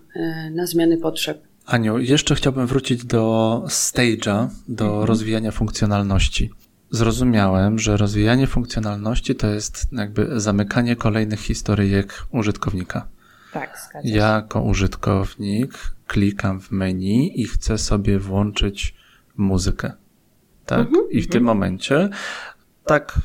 na 0.51 0.67
zmiany 0.67 0.97
potrzeb. 0.97 1.43
Aniu, 1.67 1.99
jeszcze 1.99 2.35
chciałbym 2.35 2.67
wrócić 2.67 3.05
do 3.05 3.63
stage'a, 3.69 4.49
do 4.69 4.85
mhm. 4.85 5.05
rozwijania 5.05 5.51
funkcjonalności. 5.51 6.51
Zrozumiałem, 6.95 7.79
że 7.79 7.97
rozwijanie 7.97 8.47
funkcjonalności 8.47 9.35
to 9.35 9.47
jest 9.47 9.87
jakby 9.93 10.41
zamykanie 10.41 10.97
kolejnych 10.97 11.41
historyjek 11.41 12.27
użytkownika. 12.31 13.09
Tak, 13.53 13.79
zgadza 13.89 14.09
się. 14.09 14.15
Jako 14.15 14.63
użytkownik 14.63 15.79
klikam 16.07 16.61
w 16.61 16.71
menu 16.71 17.41
i 17.41 17.47
chcę 17.47 17.79
sobie 17.79 18.19
włączyć 18.19 18.95
muzykę. 19.37 19.93
Tak? 20.67 20.79
Mhm, 20.79 21.11
I 21.11 21.23
w 21.23 21.29
tym 21.29 21.43
mhm. 21.43 21.45
momencie, 21.45 22.09
tak 22.85 23.19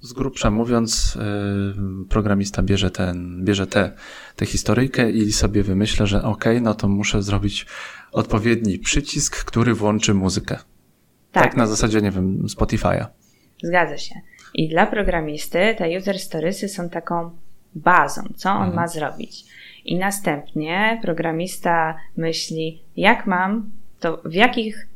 z 0.00 0.12
grubsza 0.12 0.50
mówiąc, 0.50 1.14
yy, 1.14 2.04
programista 2.08 2.62
bierze, 2.62 2.90
ten, 2.90 3.44
bierze 3.44 3.66
tę 3.66 3.92
te, 4.36 4.46
historyjkę 4.46 5.10
i 5.10 5.32
sobie 5.32 5.62
wymyśla, 5.62 6.06
że 6.06 6.22
ok, 6.22 6.44
no 6.60 6.74
to 6.74 6.88
muszę 6.88 7.22
zrobić 7.22 7.66
odpowiedni 8.12 8.78
przycisk, 8.78 9.44
który 9.44 9.74
włączy 9.74 10.14
muzykę. 10.14 10.58
Tak, 11.32 11.44
tak 11.44 11.56
na 11.56 11.66
zasadzie, 11.66 12.00
nie 12.00 12.10
wiem, 12.10 12.46
Spotify'a. 12.46 13.06
Zgadza 13.62 13.98
się. 13.98 14.14
I 14.54 14.68
dla 14.68 14.86
programisty 14.86 15.74
te 15.78 15.98
user 15.98 16.18
storiesy 16.18 16.68
są 16.68 16.88
taką 16.88 17.30
bazą, 17.74 18.22
co 18.36 18.50
on 18.50 18.56
mhm. 18.56 18.76
ma 18.76 18.88
zrobić. 18.88 19.44
I 19.84 19.96
następnie 19.96 20.98
programista 21.02 21.96
myśli, 22.16 22.82
jak 22.96 23.26
mam, 23.26 23.70
to 24.00 24.22
w 24.24 24.34
jakich, 24.34 24.86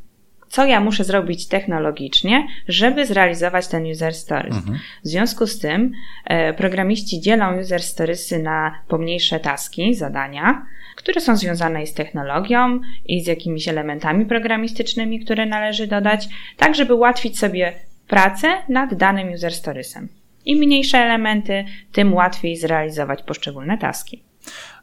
co 0.49 0.65
ja 0.65 0.81
muszę 0.81 1.05
zrobić 1.05 1.49
technologicznie, 1.49 2.47
żeby 2.69 3.07
zrealizować 3.07 3.69
ten 3.69 3.87
user 3.87 4.15
stories. 4.15 4.57
Mhm. 4.57 4.79
W 5.05 5.09
związku 5.09 5.47
z 5.47 5.59
tym 5.59 5.93
e, 6.25 6.55
programiści 6.55 7.21
dzielą 7.21 7.61
user 7.61 7.83
storiesy 7.83 8.43
na 8.43 8.75
pomniejsze 8.89 9.41
taski, 9.41 9.95
zadania, 9.95 10.67
które 10.97 11.21
są 11.21 11.37
związane 11.37 11.87
z 11.87 11.95
technologią 11.95 12.81
i 13.07 13.25
z 13.25 13.27
jakimiś 13.27 13.69
elementami 13.69 14.27
programistycznymi, 14.27 15.21
które 15.21 15.47
należy 15.47 15.87
dodać, 15.87 16.29
tak 16.57 16.75
żeby 16.75 16.95
ułatwić 16.95 17.39
sobie 17.39 17.73
pracę 18.09 18.49
nad 18.69 18.95
danym 18.95 19.33
user 19.33 19.55
storiesem. 19.55 20.09
Im 20.45 20.59
mniejsze 20.59 20.99
elementy, 20.99 21.65
tym 21.93 22.15
łatwiej 22.15 22.57
zrealizować 22.57 23.23
poszczególne 23.23 23.79
taski. 23.79 24.23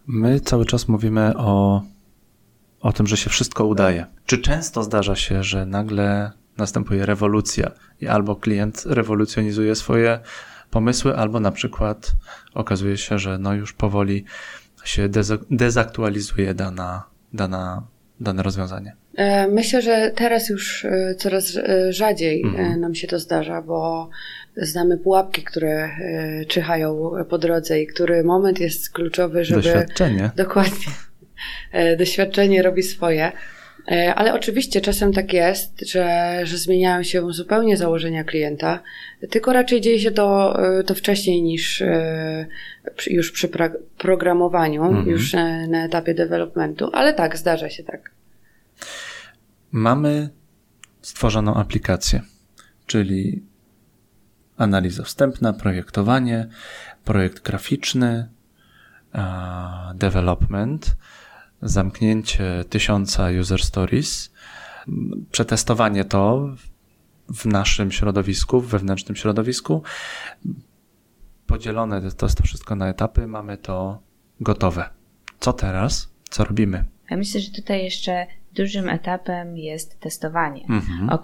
My 0.08 0.40
cały 0.40 0.66
czas 0.66 0.88
mówimy 0.88 1.38
o 1.38 1.82
o 2.84 2.94
tym, 2.94 3.08
że 3.08 3.18
się 3.18 3.30
wszystko 3.30 3.66
udaje. 3.66 4.06
Czy 4.26 4.38
często 4.38 4.84
zdarza 4.84 5.16
się, 5.16 5.44
że 5.44 5.66
nagle 5.66 6.32
następuje 6.58 7.06
rewolucja 7.06 7.72
i 8.02 8.08
albo 8.08 8.36
klient 8.36 8.84
rewolucjonizuje 8.86 9.76
swoje 9.76 10.20
pomysły, 10.70 11.18
albo 11.18 11.40
na 11.40 11.52
przykład 11.52 12.12
okazuje 12.54 12.98
się, 12.98 13.20
że 13.20 13.38
no 13.38 13.54
już 13.54 13.74
powoli 13.74 14.26
się 14.84 15.10
dezaktualizuje 15.52 16.54
dana, 16.54 17.04
dana, 17.34 17.88
dane 18.20 18.44
rozwiązanie? 18.44 18.96
E, 19.16 19.48
myślę, 19.48 19.82
że 19.82 20.12
teraz 20.16 20.50
już 20.50 20.86
e, 20.86 21.16
coraz 21.16 21.56
e, 21.58 21.94
rzadziej 21.94 22.44
mhm. 22.44 22.82
nam 22.82 22.96
się 22.96 23.08
to 23.08 23.20
zdarza, 23.20 23.62
bo 23.62 24.10
znamy 24.58 24.98
pułapki, 24.98 25.44
które 25.44 25.90
czyhają 26.48 27.12
po 27.30 27.38
drodze 27.38 27.82
i 27.82 27.88
który 27.88 28.24
moment 28.24 28.60
jest 28.60 28.90
kluczowy, 28.90 29.46
żeby. 29.46 29.62
Doświadczenie. 29.62 30.32
Dokładnie. 30.36 30.94
Doświadczenie 31.98 32.62
robi 32.62 32.84
swoje. 32.84 33.32
Ale 34.16 34.34
oczywiście 34.34 34.82
czasem 34.82 35.14
tak 35.14 35.34
jest, 35.34 35.90
że, 35.90 36.40
że 36.44 36.58
zmieniają 36.58 37.04
się 37.04 37.34
zupełnie 37.34 37.78
założenia 37.78 38.24
klienta, 38.24 38.80
tylko 39.30 39.54
raczej 39.54 39.82
dzieje 39.82 40.00
się 40.00 40.12
to, 40.12 40.58
to 40.86 40.96
wcześniej 40.96 41.42
niż 41.44 41.84
już 43.08 43.32
przy 43.32 43.50
programowaniu, 43.98 44.84
mhm. 44.84 45.08
już 45.10 45.34
na 45.68 45.86
etapie 45.86 46.14
developmentu, 46.14 46.90
ale 46.94 47.14
tak, 47.14 47.38
zdarza 47.38 47.70
się 47.70 47.84
tak. 47.84 48.12
Mamy 49.72 50.30
stworzoną 51.02 51.54
aplikację, 51.56 52.22
czyli 52.86 53.44
analiza 54.58 55.04
wstępna, 55.04 55.54
projektowanie, 55.54 56.48
projekt 57.06 57.44
graficzny, 57.44 58.30
development, 59.96 60.96
zamknięcie 61.64 62.66
tysiąca 62.70 63.28
user 63.42 63.64
stories, 63.64 64.34
przetestowanie 65.32 66.06
to 66.06 66.50
w 67.34 67.46
naszym 67.46 67.92
środowisku, 67.92 68.62
w 68.62 68.68
wewnętrznym 68.68 69.16
środowisku. 69.16 69.84
Podzielone 71.48 72.00
to 72.00 72.26
jest 72.26 72.38
to 72.38 72.44
wszystko 72.44 72.76
na 72.76 72.90
etapy, 72.90 73.28
mamy 73.28 73.58
to 73.58 74.00
gotowe. 74.40 74.90
Co 75.40 75.54
teraz? 75.54 76.10
Co 76.30 76.44
robimy? 76.44 76.86
Ja 77.10 77.18
myślę, 77.18 77.42
że 77.42 77.52
tutaj 77.52 77.84
jeszcze 77.84 78.28
dużym 78.56 78.90
etapem 78.90 79.58
jest 79.58 80.00
testowanie, 80.00 80.66
mhm. 80.70 81.10
o 81.10 81.20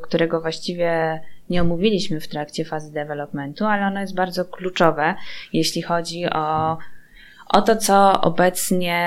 którego 0.00 0.40
właściwie 0.40 1.20
nie 1.50 1.62
omówiliśmy 1.62 2.20
w 2.20 2.28
trakcie 2.28 2.64
fazy 2.64 2.92
developmentu, 2.92 3.64
ale 3.64 3.86
ono 3.86 4.00
jest 4.00 4.14
bardzo 4.14 4.44
kluczowe, 4.44 5.14
jeśli 5.52 5.82
chodzi 5.82 6.26
o 6.26 6.78
o 7.48 7.62
to, 7.62 7.76
co 7.76 8.20
obecnie 8.20 9.00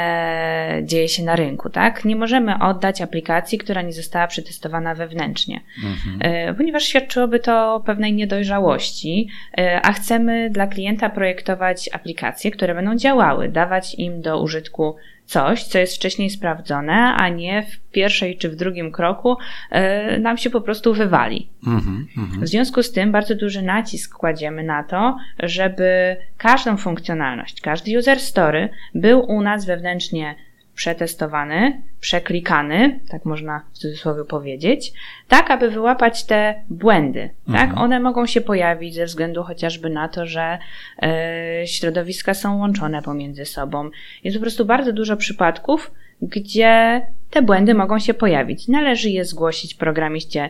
dzieje 0.84 1.08
się 1.08 1.24
na 1.24 1.36
rynku, 1.36 1.70
tak? 1.70 2.06
Nie 2.06 2.16
możemy 2.16 2.60
oddać 2.60 3.02
aplikacji, 3.02 3.58
która 3.58 3.82
nie 3.82 3.94
została 3.94 4.28
przetestowana 4.28 4.96
wewnętrznie, 4.96 5.62
mhm. 5.84 6.20
E, 6.22 6.54
ponieważ 6.54 6.84
świadczyłoby 6.84 7.40
to 7.40 7.76
o 7.76 7.80
pewnej 7.80 8.14
niedojrzałości, 8.14 9.30
e, 9.58 9.82
a 9.82 9.94
chcemy 9.94 10.50
dla 10.50 10.68
klienta 10.68 11.10
projektować 11.10 11.90
aplikacje, 11.94 12.52
które 12.52 12.76
będą 12.76 12.96
działały, 12.96 13.50
dawać 13.50 13.96
im 13.96 14.22
do 14.22 14.42
użytku 14.42 14.96
coś, 15.28 15.64
co 15.64 15.80
jest 15.80 15.96
wcześniej 15.96 16.30
sprawdzone, 16.30 16.94
a 16.94 17.30
nie 17.30 17.64
w 17.64 17.92
pierwszej 17.92 18.38
czy 18.38 18.50
w 18.50 18.56
drugim 18.56 18.92
kroku 18.92 19.38
y, 20.16 20.20
nam 20.20 20.38
się 20.38 20.50
po 20.50 20.62
prostu 20.62 20.94
wywali. 20.94 21.50
Mm-hmm, 21.64 22.06
mm-hmm. 22.18 22.42
W 22.42 22.48
związku 22.48 22.84
z 22.84 22.92
tym 22.92 23.12
bardzo 23.12 23.36
duży 23.36 23.62
nacisk 23.62 24.18
kładziemy 24.18 24.64
na 24.64 24.84
to, 24.84 25.18
żeby 25.40 26.18
każdą 26.38 26.78
funkcjonalność, 26.78 27.62
każdy 27.62 27.98
user 27.98 28.20
story 28.20 28.70
był 28.96 29.26
u 29.26 29.42
nas 29.42 29.66
wewnętrznie 29.66 30.36
przetestowany, 30.78 31.82
przeklikany, 32.00 33.00
tak 33.10 33.26
można 33.26 33.62
w 33.74 33.78
cudzysłowie 33.78 34.26
powiedzieć, 34.26 34.94
tak 35.28 35.52
aby 35.52 35.70
wyłapać 35.70 36.24
te 36.24 36.64
błędy. 36.70 37.30
Tak? 37.46 37.56
Mhm. 37.56 37.70
Tak? 37.70 37.80
One 37.80 38.00
mogą 38.00 38.26
się 38.26 38.42
pojawić 38.42 38.96
ze 38.96 39.06
względu 39.06 39.44
chociażby 39.44 39.90
na 39.90 40.08
to, 40.08 40.26
że 40.26 40.58
e, 41.02 41.68
środowiska 41.68 42.34
są 42.34 42.58
łączone 42.58 43.02
pomiędzy 43.02 43.46
sobą. 43.46 43.90
Jest 44.24 44.38
po 44.38 44.42
prostu 44.42 44.66
bardzo 44.66 44.94
dużo 44.94 45.18
przypadków, 45.18 45.92
gdzie 46.22 47.02
te 47.30 47.42
błędy 47.42 47.74
mogą 47.74 48.00
się 48.00 48.14
pojawić. 48.14 48.68
Należy 48.68 49.10
je 49.10 49.26
zgłosić 49.26 49.74
programiście 49.74 50.50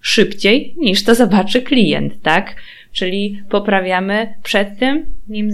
szybciej 0.00 0.74
niż 0.78 1.04
to 1.04 1.14
zobaczy 1.14 1.62
klient, 1.62 2.22
tak? 2.22 2.54
Czyli 2.92 3.42
poprawiamy 3.48 4.34
przed 4.42 4.78
tym, 4.78 5.06
nim, 5.28 5.50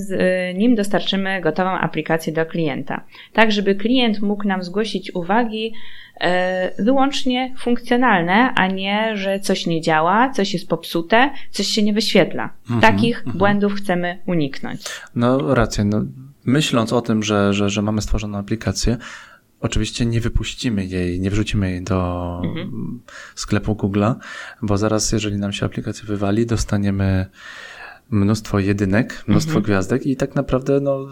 nim 0.55 0.75
dostarczymy 0.75 1.41
gotową 1.41 1.71
aplikację 1.71 2.33
do 2.33 2.47
klienta. 2.47 3.05
Tak, 3.33 3.53
żeby 3.53 3.75
klient 3.75 4.21
mógł 4.21 4.49
nam 4.49 4.63
zgłosić 4.63 5.15
uwagi 5.15 5.73
e, 6.21 6.83
wyłącznie 6.83 7.55
funkcjonalne, 7.59 8.53
a 8.55 8.67
nie, 8.67 9.17
że 9.17 9.41
coś 9.41 9.67
nie 9.67 9.81
działa, 9.81 10.31
coś 10.31 10.53
jest 10.53 10.69
popsute, 10.69 11.31
coś 11.51 11.67
się 11.67 11.83
nie 11.83 11.93
wyświetla. 11.93 12.51
Mhm, 12.71 12.81
Takich 12.81 13.19
mhm. 13.19 13.39
błędów 13.39 13.75
chcemy 13.75 14.19
uniknąć. 14.27 14.81
No 15.15 15.55
racja. 15.55 15.85
No, 15.85 16.05
myśląc 16.45 16.93
o 16.93 17.01
tym, 17.01 17.23
że, 17.23 17.55
że, 17.55 17.71
że 17.71 17.83
mamy 17.83 18.03
stworzoną 18.03 18.39
aplikację, 18.39 18.97
Oczywiście 19.61 20.07
nie 20.07 20.21
wypuścimy 20.21 20.87
jej, 20.87 21.21
nie 21.21 21.31
wrzucimy 21.31 21.71
jej 21.71 21.83
do 21.83 22.41
mhm. 22.45 23.01
sklepu 23.35 23.75
Google'a, 23.75 24.15
bo 24.63 24.79
zaraz, 24.79 25.13
jeżeli 25.13 25.39
nam 25.39 25.53
się 25.53 25.67
aplikacja 25.67 26.05
wywali, 26.07 26.47
dostaniemy 26.47 27.27
mnóstwo 28.11 28.59
jedynek, 28.59 29.25
mnóstwo 29.27 29.57
mhm. 29.57 29.65
gwiazdek 29.65 30.07
i 30.07 30.17
tak 30.17 30.35
naprawdę, 30.35 30.81
no, 30.81 31.07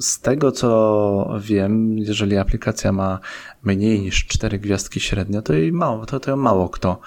z 0.00 0.20
tego 0.20 0.52
co 0.52 1.38
wiem, 1.40 1.98
jeżeli 1.98 2.36
aplikacja 2.36 2.92
ma 2.92 3.18
mniej 3.62 4.00
niż 4.00 4.26
cztery 4.26 4.58
gwiazdki 4.58 5.00
średnio, 5.00 5.42
to 5.42 5.52
jej 5.52 5.72
mało, 5.72 6.06
to, 6.06 6.20
to 6.20 6.36
mało 6.36 6.68
kto 6.68 7.00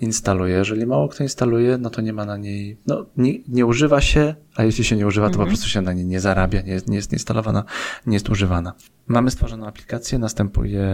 instaluje. 0.00 0.54
Jeżeli 0.54 0.86
mało 0.86 1.08
kto 1.08 1.22
instaluje, 1.22 1.78
no 1.78 1.90
to 1.90 2.00
nie 2.00 2.12
ma 2.12 2.24
na 2.24 2.36
niej, 2.36 2.76
no 2.86 3.06
nie, 3.16 3.32
nie 3.48 3.66
używa 3.66 4.00
się, 4.00 4.34
a 4.56 4.64
jeśli 4.64 4.84
się 4.84 4.96
nie 4.96 5.06
używa, 5.06 5.26
to 5.26 5.32
po 5.32 5.42
mhm. 5.42 5.50
prostu 5.50 5.68
się 5.68 5.82
na 5.82 5.92
niej 5.92 6.06
nie 6.06 6.20
zarabia, 6.20 6.60
nie, 6.60 6.80
nie 6.86 6.96
jest 6.96 7.12
instalowana, 7.12 7.64
nie 8.06 8.14
jest 8.14 8.30
używana. 8.30 8.72
Mamy 9.06 9.30
stworzoną 9.30 9.66
aplikację, 9.66 10.18
następuje 10.18 10.88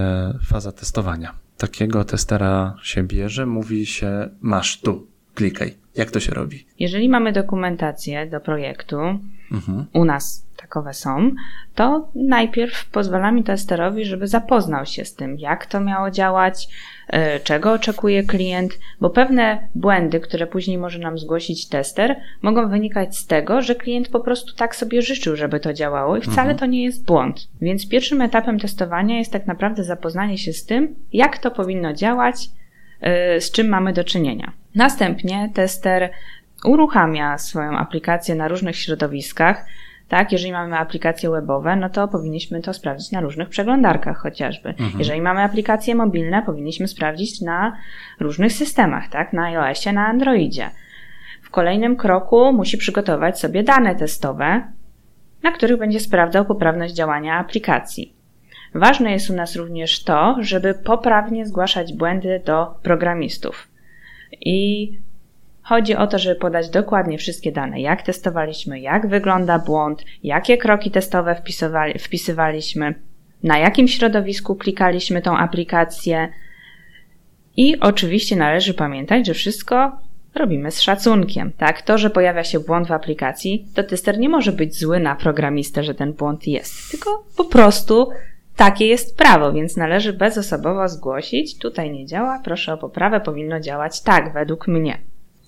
faza 0.46 0.72
testowania. 0.72 1.34
Takiego 1.56 2.04
testera 2.04 2.76
się 2.82 3.02
bierze, 3.02 3.46
mówi 3.46 3.86
się 3.86 4.28
masz 4.40 4.80
tu, 4.80 5.06
klikaj. 5.34 5.74
Jak 5.94 6.10
to 6.10 6.20
się 6.20 6.34
robi? 6.34 6.66
Jeżeli 6.78 7.08
mamy 7.08 7.32
dokumentację 7.32 8.26
do 8.26 8.40
projektu, 8.40 8.96
mhm. 9.52 9.86
u 9.92 10.04
nas 10.04 10.45
takowe 10.66 10.94
są, 10.94 11.30
to 11.74 12.08
najpierw 12.14 12.90
pozwalamy 12.90 13.42
testerowi, 13.42 14.04
żeby 14.04 14.26
zapoznał 14.26 14.86
się 14.86 15.04
z 15.04 15.14
tym, 15.14 15.38
jak 15.38 15.66
to 15.66 15.80
miało 15.80 16.10
działać, 16.10 16.68
e, 17.08 17.40
czego 17.40 17.72
oczekuje 17.72 18.22
klient, 18.22 18.78
bo 19.00 19.10
pewne 19.10 19.68
błędy, 19.74 20.20
które 20.20 20.46
później 20.46 20.78
może 20.78 20.98
nam 20.98 21.18
zgłosić 21.18 21.68
tester, 21.68 22.16
mogą 22.42 22.68
wynikać 22.68 23.18
z 23.18 23.26
tego, 23.26 23.62
że 23.62 23.74
klient 23.74 24.08
po 24.08 24.20
prostu 24.20 24.56
tak 24.56 24.76
sobie 24.76 25.02
życzył, 25.02 25.36
żeby 25.36 25.60
to 25.60 25.72
działało 25.72 26.16
i 26.16 26.20
wcale 26.20 26.50
mhm. 26.50 26.58
to 26.58 26.66
nie 26.66 26.84
jest 26.84 27.04
błąd. 27.04 27.48
Więc 27.60 27.88
pierwszym 27.88 28.20
etapem 28.20 28.58
testowania 28.58 29.18
jest 29.18 29.32
tak 29.32 29.46
naprawdę 29.46 29.84
zapoznanie 29.84 30.38
się 30.38 30.52
z 30.52 30.64
tym, 30.64 30.94
jak 31.12 31.38
to 31.38 31.50
powinno 31.50 31.92
działać, 31.92 32.48
e, 33.00 33.40
z 33.40 33.50
czym 33.50 33.68
mamy 33.68 33.92
do 33.92 34.04
czynienia. 34.04 34.52
Następnie 34.74 35.50
tester 35.54 36.10
uruchamia 36.64 37.38
swoją 37.38 37.78
aplikację 37.78 38.34
na 38.34 38.48
różnych 38.48 38.76
środowiskach, 38.76 39.66
tak, 40.08 40.32
jeżeli 40.32 40.52
mamy 40.52 40.78
aplikacje 40.78 41.30
webowe, 41.30 41.76
no 41.76 41.88
to 41.90 42.08
powinniśmy 42.08 42.62
to 42.62 42.72
sprawdzić 42.72 43.12
na 43.12 43.20
różnych 43.20 43.48
przeglądarkach 43.48 44.18
chociażby. 44.18 44.68
Mhm. 44.68 44.98
Jeżeli 44.98 45.20
mamy 45.20 45.40
aplikacje 45.40 45.94
mobilne, 45.94 46.42
powinniśmy 46.42 46.88
sprawdzić 46.88 47.40
na 47.40 47.76
różnych 48.20 48.52
systemach, 48.52 49.08
tak, 49.08 49.32
na 49.32 49.44
iOSie, 49.44 49.92
na 49.92 50.06
Androidzie. 50.06 50.70
W 51.42 51.50
kolejnym 51.50 51.96
kroku 51.96 52.52
musi 52.52 52.78
przygotować 52.78 53.40
sobie 53.40 53.62
dane 53.62 53.94
testowe, 53.94 54.72
na 55.42 55.52
których 55.52 55.78
będzie 55.78 56.00
sprawdzał 56.00 56.44
poprawność 56.44 56.94
działania 56.94 57.38
aplikacji. 57.38 58.16
Ważne 58.74 59.12
jest 59.12 59.30
u 59.30 59.34
nas 59.34 59.56
również 59.56 60.04
to, 60.04 60.36
żeby 60.40 60.74
poprawnie 60.74 61.46
zgłaszać 61.46 61.92
błędy 61.92 62.42
do 62.44 62.74
programistów. 62.82 63.68
I 64.40 64.90
Chodzi 65.68 65.96
o 65.96 66.06
to, 66.06 66.18
żeby 66.18 66.34
podać 66.40 66.70
dokładnie 66.70 67.18
wszystkie 67.18 67.52
dane, 67.52 67.80
jak 67.80 68.02
testowaliśmy, 68.02 68.80
jak 68.80 69.06
wygląda 69.06 69.58
błąd, 69.58 70.04
jakie 70.22 70.58
kroki 70.58 70.90
testowe 70.90 71.42
wpisywaliśmy, 71.98 72.94
na 73.42 73.58
jakim 73.58 73.88
środowisku 73.88 74.56
klikaliśmy 74.56 75.22
tą 75.22 75.36
aplikację. 75.36 76.28
I 77.56 77.80
oczywiście 77.80 78.36
należy 78.36 78.74
pamiętać, 78.74 79.26
że 79.26 79.34
wszystko 79.34 79.98
robimy 80.34 80.70
z 80.70 80.80
szacunkiem, 80.80 81.52
tak? 81.52 81.82
To, 81.82 81.98
że 81.98 82.10
pojawia 82.10 82.44
się 82.44 82.60
błąd 82.60 82.88
w 82.88 82.92
aplikacji, 82.92 83.66
to 83.74 83.82
tester 83.82 84.18
nie 84.18 84.28
może 84.28 84.52
być 84.52 84.78
zły 84.78 85.00
na 85.00 85.16
programistę, 85.16 85.82
że 85.84 85.94
ten 85.94 86.12
błąd 86.12 86.46
jest, 86.46 86.90
tylko 86.90 87.24
po 87.36 87.44
prostu 87.44 88.08
takie 88.56 88.86
jest 88.86 89.16
prawo, 89.16 89.52
więc 89.52 89.76
należy 89.76 90.12
bezosobowo 90.12 90.88
zgłosić, 90.88 91.58
tutaj 91.58 91.90
nie 91.90 92.06
działa, 92.06 92.40
proszę 92.44 92.72
o 92.72 92.78
poprawę, 92.78 93.20
powinno 93.20 93.60
działać 93.60 94.02
tak, 94.02 94.32
według 94.32 94.68
mnie. 94.68 94.98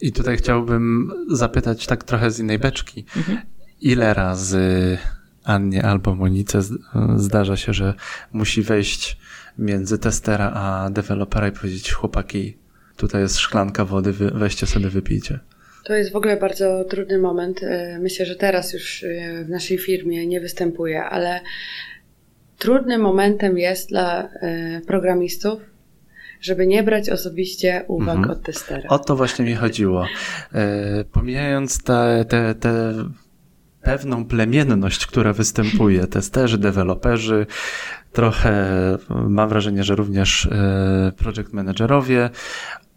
I 0.00 0.12
tutaj 0.12 0.36
chciałbym 0.36 1.12
zapytać 1.30 1.86
tak 1.86 2.04
trochę 2.04 2.30
z 2.30 2.38
innej 2.38 2.58
beczki. 2.58 3.04
Mhm. 3.16 3.38
Ile 3.80 4.14
razy 4.14 4.98
Annie 5.44 5.84
albo 5.84 6.14
Monice 6.14 6.60
zdarza 7.16 7.56
się, 7.56 7.72
że 7.72 7.94
musi 8.32 8.62
wejść 8.62 9.18
między 9.58 9.98
testera 9.98 10.52
a 10.54 10.90
dewelopera 10.90 11.48
i 11.48 11.52
powiedzieć 11.52 11.92
chłopaki, 11.92 12.56
tutaj 12.96 13.22
jest 13.22 13.38
szklanka 13.38 13.84
wody, 13.84 14.12
weźcie 14.12 14.66
sobie 14.66 14.88
wypijcie. 14.88 15.38
To 15.84 15.94
jest 15.94 16.12
w 16.12 16.16
ogóle 16.16 16.36
bardzo 16.36 16.84
trudny 16.84 17.18
moment. 17.18 17.62
E, 17.62 17.98
myślę, 17.98 18.26
że 18.26 18.36
teraz 18.36 18.72
już 18.72 19.04
e, 19.04 19.44
w 19.44 19.48
naszej 19.48 19.78
firmie 19.78 20.26
nie 20.26 20.40
występuje, 20.40 21.04
ale 21.04 21.40
trudnym 22.58 23.00
momentem 23.00 23.58
jest 23.58 23.88
dla 23.88 24.22
e, 24.22 24.80
programistów, 24.86 25.60
żeby 26.40 26.66
nie 26.66 26.82
brać 26.82 27.10
osobiście 27.10 27.84
uwag 27.88 28.16
mhm. 28.16 28.30
od 28.30 28.42
testera. 28.42 28.88
O 28.88 28.98
to 28.98 29.16
właśnie 29.16 29.44
mi 29.44 29.54
chodziło. 29.54 30.06
Pomijając 31.12 31.82
te, 31.82 32.24
te, 32.28 32.54
te 32.54 32.94
pewną 33.82 34.24
plemienność, 34.24 35.06
która 35.06 35.32
występuje, 35.32 36.06
testerzy, 36.06 36.58
deweloperzy, 36.58 37.46
trochę 38.12 38.68
mam 39.08 39.48
wrażenie, 39.48 39.84
że 39.84 39.94
również 39.94 40.48
project 41.16 41.52
managerowie, 41.52 42.30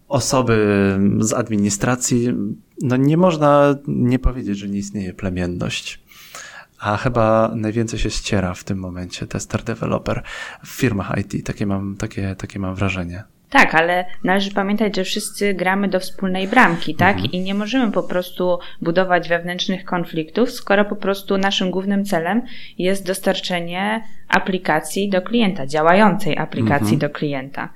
osoby 0.08 0.66
z 1.18 1.32
administracji, 1.32 2.28
no 2.82 2.96
nie 2.96 3.16
można 3.16 3.76
nie 3.86 4.18
powiedzieć, 4.18 4.58
że 4.58 4.68
nie 4.68 4.78
istnieje 4.78 5.14
plemienność. 5.14 6.02
A 6.82 6.96
chyba 6.96 7.50
najwięcej 7.54 7.98
się 7.98 8.10
ściera 8.10 8.54
w 8.54 8.64
tym 8.64 8.78
momencie 8.78 9.26
tester 9.26 9.62
developer 9.62 10.22
w 10.64 10.68
firmach 10.68 11.18
IT. 11.18 11.46
Takie 11.46 11.66
mam, 11.66 11.96
takie, 11.96 12.34
takie 12.38 12.58
mam 12.58 12.74
wrażenie. 12.74 13.22
Tak, 13.50 13.74
ale 13.74 14.04
należy 14.24 14.50
pamiętać, 14.50 14.96
że 14.96 15.04
wszyscy 15.04 15.54
gramy 15.54 15.88
do 15.88 16.00
wspólnej 16.00 16.48
bramki, 16.48 16.94
tak? 16.94 17.16
Mhm. 17.16 17.32
I 17.32 17.40
nie 17.40 17.54
możemy 17.54 17.92
po 17.92 18.02
prostu 18.02 18.58
budować 18.80 19.28
wewnętrznych 19.28 19.84
konfliktów, 19.84 20.50
skoro 20.50 20.84
po 20.84 20.96
prostu 20.96 21.38
naszym 21.38 21.70
głównym 21.70 22.04
celem 22.04 22.42
jest 22.78 23.06
dostarczenie 23.06 24.02
aplikacji 24.28 25.10
do 25.10 25.22
klienta, 25.22 25.66
działającej 25.66 26.38
aplikacji 26.38 26.94
mhm. 26.94 26.98
do 26.98 27.10
klienta. 27.10 27.68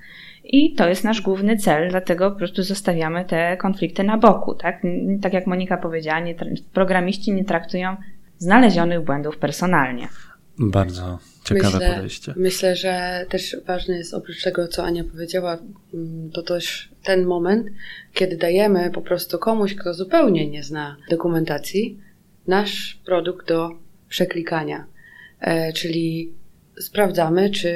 I 0.45 0.75
to 0.75 0.89
jest 0.89 1.05
nasz 1.05 1.21
główny 1.21 1.57
cel, 1.57 1.91
dlatego 1.91 2.31
po 2.31 2.39
prostu 2.39 2.63
zostawiamy 2.63 3.25
te 3.25 3.57
konflikty 3.57 4.05
na 4.05 4.19
boku, 4.19 4.55
tak? 4.55 4.83
Tak 5.23 5.33
jak 5.33 5.47
Monika 5.47 5.77
powiedziała, 5.77 6.21
nie, 6.21 6.35
programiści 6.73 7.33
nie 7.33 7.45
traktują 7.45 7.97
znalezionych 8.39 9.05
błędów 9.05 9.37
personalnie. 9.37 10.09
Bardzo 10.59 11.19
ciekawe 11.45 11.79
myślę, 11.79 11.95
podejście. 11.95 12.35
Myślę, 12.37 12.77
że 12.77 13.27
też 13.29 13.57
ważne 13.67 13.97
jest 13.97 14.15
oprócz 14.15 14.43
tego, 14.43 14.69
co 14.69 14.85
Ania 14.85 15.05
powiedziała, 15.05 15.59
mm, 15.95 16.31
to 16.31 16.43
też 16.43 16.89
ten 17.03 17.25
moment, 17.25 17.67
kiedy 18.13 18.37
dajemy 18.37 18.91
po 18.91 19.03
prostu 19.03 19.39
komuś, 19.39 19.75
kto 19.75 19.95
zupełnie 19.95 20.51
nie 20.51 20.63
zna 20.63 20.97
dokumentacji, 21.11 22.01
nasz 22.47 23.01
produkt 23.05 23.49
do 23.49 23.71
przeklikania. 24.09 24.87
E, 25.41 25.73
czyli 25.73 26.33
sprawdzamy, 26.81 27.51
czy 27.51 27.71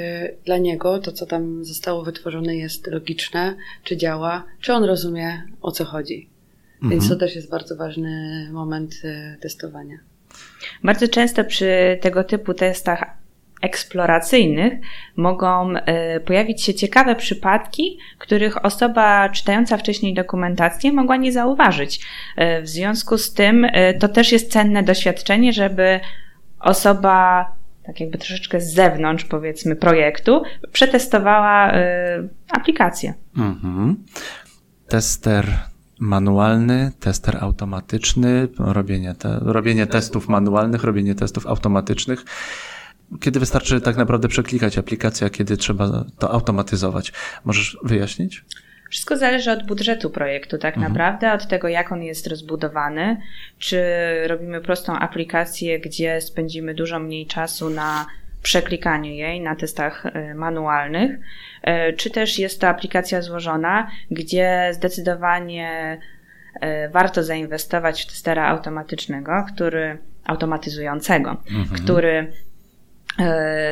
dla 0.44 0.58
niego 0.58 0.98
to, 0.98 1.12
co 1.12 1.26
tam 1.26 1.64
zostało 1.64 2.04
wytworzone, 2.04 2.56
jest 2.56 2.86
logiczne, 2.86 3.56
czy 3.84 3.96
działa, 3.96 4.44
czy 4.60 4.72
on 4.72 4.84
rozumie, 4.84 5.42
o 5.60 5.72
co 5.72 5.84
chodzi. 5.84 6.28
Mhm. 6.74 6.90
Więc 6.90 7.08
to 7.08 7.16
też 7.16 7.36
jest 7.36 7.50
bardzo 7.50 7.76
ważny 7.76 8.48
moment 8.52 8.94
e, 9.04 9.36
testowania. 9.40 10.09
Bardzo 10.84 11.08
często 11.08 11.44
przy 11.44 11.98
tego 12.00 12.24
typu 12.24 12.54
testach 12.54 13.04
eksploracyjnych 13.62 14.72
mogą 15.16 15.72
e, 15.76 16.20
pojawić 16.20 16.62
się 16.62 16.74
ciekawe 16.74 17.16
przypadki, 17.16 17.98
których 18.18 18.64
osoba 18.64 19.28
czytająca 19.28 19.76
wcześniej 19.76 20.14
dokumentację 20.14 20.92
mogła 20.92 21.16
nie 21.16 21.32
zauważyć. 21.32 22.06
E, 22.36 22.62
w 22.62 22.68
związku 22.68 23.18
z 23.18 23.34
tym 23.34 23.66
to 24.00 24.08
też 24.08 24.32
jest 24.32 24.52
cenne 24.52 24.82
doświadczenie, 24.82 25.52
żeby 25.52 26.00
osoba 26.60 27.46
tak 27.86 28.00
jakby 28.00 28.18
troszeczkę 28.18 28.60
z 28.60 28.74
zewnątrz, 28.74 29.24
powiedzmy, 29.24 29.76
projektu, 29.76 30.42
przetestowała 30.72 31.72
aplikację. 32.50 33.14
Mhm. 33.36 34.04
Tester 34.88 35.69
manualny, 36.00 36.92
tester 37.00 37.36
automatyczny, 37.40 38.48
robienie, 38.58 39.14
te, 39.14 39.38
robienie 39.42 39.86
testów 39.86 40.28
manualnych, 40.28 40.84
robienie 40.84 41.14
testów 41.14 41.46
automatycznych. 41.46 42.24
Kiedy 43.20 43.40
wystarczy 43.40 43.80
tak 43.80 43.96
naprawdę 43.96 44.28
przeklikać 44.28 44.78
aplikację, 44.78 45.26
a 45.26 45.30
kiedy 45.30 45.56
trzeba 45.56 46.04
to 46.18 46.30
automatyzować. 46.30 47.12
Możesz 47.44 47.78
wyjaśnić? 47.82 48.44
Wszystko 48.90 49.16
zależy 49.16 49.50
od 49.50 49.66
budżetu 49.66 50.10
projektu, 50.10 50.58
tak 50.58 50.74
mhm. 50.74 50.92
naprawdę, 50.92 51.32
od 51.32 51.48
tego, 51.48 51.68
jak 51.68 51.92
on 51.92 52.02
jest 52.02 52.26
rozbudowany. 52.26 53.20
Czy 53.58 53.82
robimy 54.26 54.60
prostą 54.60 54.98
aplikację, 54.98 55.80
gdzie 55.80 56.20
spędzimy 56.20 56.74
dużo 56.74 56.98
mniej 56.98 57.26
czasu 57.26 57.70
na 57.70 58.06
przeklikaniu 58.42 59.12
jej, 59.12 59.40
na 59.40 59.56
testach 59.56 60.06
e, 60.06 60.34
manualnych, 60.34 61.10
e, 61.62 61.92
czy 61.92 62.10
też 62.10 62.38
jest 62.38 62.60
to 62.60 62.68
aplikacja 62.68 63.22
złożona, 63.22 63.90
gdzie 64.10 64.70
zdecydowanie 64.72 65.98
e, 66.60 66.88
warto 66.88 67.22
zainwestować 67.24 68.02
w 68.02 68.06
testera 68.06 68.48
automatycznego, 68.48 69.44
który 69.54 69.98
automatyzującego, 70.24 71.30
mhm. 71.30 71.82
który 71.82 72.32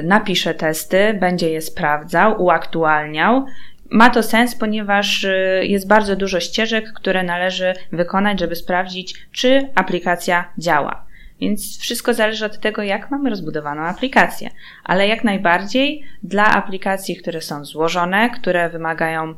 napisze 0.03 0.55
testy, 0.55 1.15
będzie 1.15 1.51
je 1.51 1.63
sprawdzał, 1.63 2.43
uaktualniał 2.43 3.47
ma 3.91 4.11
to 4.11 4.23
sens, 4.23 4.55
ponieważ 4.55 5.27
jest 5.63 5.89
bardzo 5.89 6.17
dużo 6.17 6.41
ścieżek, 6.41 6.93
które 6.93 7.23
należy 7.23 7.75
wykonać, 7.93 8.41
żeby 8.41 8.57
sprawdzić, 8.57 9.15
czy 9.33 9.69
aplikacja 9.75 10.53
działa. 10.59 11.08
Więc 11.40 11.79
wszystko 11.79 12.14
zależy 12.14 12.46
od 12.46 12.61
tego, 12.61 12.83
jak 12.83 13.11
mamy 13.11 13.31
rozbudowaną 13.31 13.83
aplikację. 13.83 14.51
Ale 14.85 15.09
jak 15.09 15.24
najbardziej 15.24 16.03
dla 16.22 16.46
aplikacji, 16.46 17.16
które 17.16 17.40
są 17.40 17.64
złożone, 17.64 18.31
które 18.31 18.70
wymagają 18.70 19.35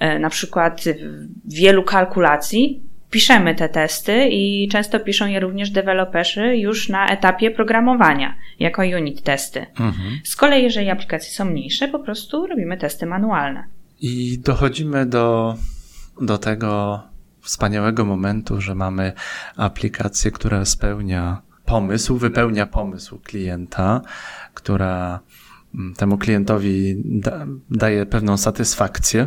e, 0.00 0.18
na 0.18 0.30
przykład 0.30 0.84
wielu 1.44 1.82
kalkulacji, 1.82 2.82
piszemy 3.10 3.54
te 3.54 3.68
testy 3.68 4.28
i 4.30 4.68
często 4.68 5.00
piszą 5.00 5.26
je 5.26 5.40
również 5.40 5.70
deweloperzy 5.70 6.56
już 6.56 6.88
na 6.88 7.08
etapie 7.08 7.50
programowania, 7.50 8.34
jako 8.60 8.82
unit 8.82 9.22
testy. 9.22 9.66
Mhm. 9.80 10.20
Z 10.24 10.36
kolei, 10.36 10.62
jeżeli 10.62 10.90
aplikacje 10.90 11.30
są 11.30 11.44
mniejsze, 11.44 11.88
po 11.88 11.98
prostu 11.98 12.46
robimy 12.46 12.76
testy 12.76 13.06
manualne. 13.06 13.64
I 14.00 14.38
dochodzimy 14.38 15.06
do, 15.06 15.54
do 16.20 16.38
tego 16.38 17.00
wspaniałego 17.42 18.04
momentu, 18.04 18.60
że 18.60 18.74
mamy 18.74 19.12
aplikację, 19.56 20.30
która 20.30 20.64
spełnia 20.64 21.42
pomysł, 21.64 22.16
wypełnia 22.16 22.66
pomysł 22.66 23.18
klienta, 23.18 24.00
która 24.54 25.20
mm, 25.74 25.94
temu 25.94 26.18
klientowi 26.18 27.02
da, 27.04 27.46
daje 27.70 28.06
pewną 28.06 28.36
satysfakcję. 28.36 29.26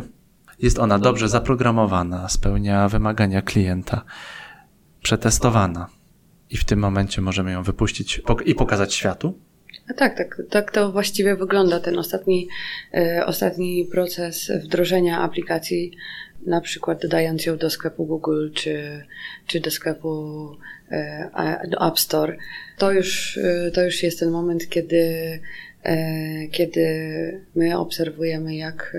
Jest 0.58 0.78
ona 0.78 0.98
dobrze 0.98 1.28
zaprogramowana, 1.28 2.28
spełnia 2.28 2.88
wymagania 2.88 3.42
klienta, 3.42 4.04
przetestowana. 5.02 5.86
I 6.50 6.56
w 6.56 6.64
tym 6.64 6.78
momencie 6.78 7.22
możemy 7.22 7.52
ją 7.52 7.62
wypuścić 7.62 8.22
i 8.44 8.54
pokazać 8.54 8.94
światu. 8.94 9.38
Tak, 9.96 10.16
tak, 10.16 10.42
tak 10.50 10.70
to 10.70 10.92
właściwie 10.92 11.36
wygląda 11.36 11.80
ten 11.80 11.98
ostatni, 11.98 12.48
e, 12.94 13.22
ostatni 13.26 13.88
proces 13.92 14.52
wdrożenia 14.64 15.20
aplikacji, 15.20 15.92
na 16.46 16.60
przykład 16.60 17.02
dodając 17.02 17.46
ją 17.46 17.56
do 17.56 17.70
sklepu 17.70 18.06
Google 18.06 18.50
czy, 18.54 19.04
czy 19.46 19.60
do 19.60 19.70
sklepu 19.70 20.48
e, 20.90 21.68
do 21.68 21.88
App 21.88 21.98
Store. 21.98 22.36
To 22.78 22.92
już, 22.92 23.38
e, 23.38 23.70
to 23.70 23.84
już 23.84 24.02
jest 24.02 24.20
ten 24.20 24.30
moment, 24.30 24.68
kiedy, 24.68 25.40
e, 25.84 26.48
kiedy 26.48 26.86
my 27.54 27.78
obserwujemy, 27.78 28.56
jak, 28.56 28.96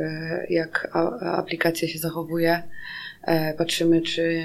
jak 0.49 0.89
aplikacja 1.21 1.87
się 1.87 1.99
zachowuje, 1.99 2.63
patrzymy, 3.57 4.01
czy 4.01 4.43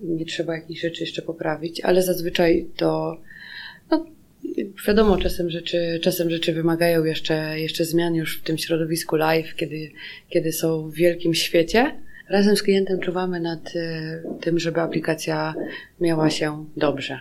nie 0.00 0.24
trzeba 0.24 0.54
jakichś 0.54 0.80
rzeczy 0.80 1.00
jeszcze 1.00 1.22
poprawić, 1.22 1.80
ale 1.80 2.02
zazwyczaj 2.02 2.66
to 2.76 3.20
no, 3.90 4.06
Wiadomo, 4.86 5.16
czasem 5.16 5.50
rzeczy, 5.50 6.00
czasem 6.02 6.30
rzeczy 6.30 6.52
wymagają 6.52 7.04
jeszcze, 7.04 7.60
jeszcze 7.60 7.84
zmian 7.84 8.14
już 8.14 8.38
w 8.38 8.42
tym 8.42 8.58
środowisku 8.58 9.16
live, 9.16 9.54
kiedy, 9.56 9.90
kiedy 10.28 10.52
są 10.52 10.90
w 10.90 10.94
wielkim 10.94 11.34
świecie. 11.34 11.94
Razem 12.30 12.56
z 12.56 12.62
klientem 12.62 13.00
czuwamy 13.00 13.40
nad 13.40 13.76
e, 13.76 14.22
tym, 14.40 14.58
żeby 14.58 14.80
aplikacja 14.80 15.54
miała 16.00 16.30
się 16.30 16.64
dobrze. 16.76 17.20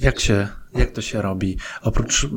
Jak 0.00 0.20
się, 0.20 0.48
jak 0.74 0.90
to 0.90 1.02
się 1.02 1.22
robi? 1.22 1.56
Oprócz, 1.82 2.28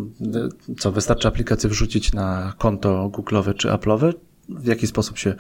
co, 0.80 0.92
wystarczy 0.92 1.28
aplikację 1.28 1.70
wrzucić 1.70 2.14
na 2.14 2.54
konto 2.58 3.10
Google'owe 3.14 3.54
czy 3.56 3.68
Apple'owe? 3.68 4.14
W 4.50 4.66
jaki 4.68 4.88
sposób 4.88 5.18
się 5.18 5.34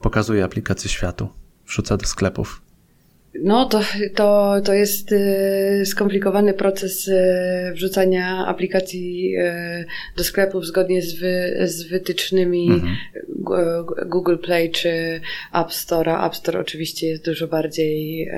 pokazuje 0.00 0.44
aplikację 0.44 0.90
światu? 0.90 1.28
Wrzuca 1.66 1.96
do 1.96 2.06
sklepów? 2.06 2.62
No, 3.34 3.64
to, 3.64 3.80
to, 4.14 4.54
to 4.64 4.74
jest 4.74 5.12
y, 5.12 5.82
skomplikowany 5.86 6.54
proces 6.54 7.08
y, 7.08 7.72
wrzucania 7.74 8.46
aplikacji 8.46 9.36
y, 9.36 9.86
do 10.16 10.24
sklepów 10.24 10.66
zgodnie 10.66 11.02
z, 11.02 11.14
wy, 11.14 11.58
z 11.64 11.82
wytycznymi 11.82 12.70
mhm. 12.70 12.96
Google 14.06 14.36
Play 14.36 14.70
czy 14.70 15.20
App 15.52 15.72
Store. 15.72 16.18
App 16.26 16.36
Store 16.36 16.60
oczywiście 16.60 17.06
jest 17.06 17.24
dużo 17.24 17.48
bardziej 17.48 18.30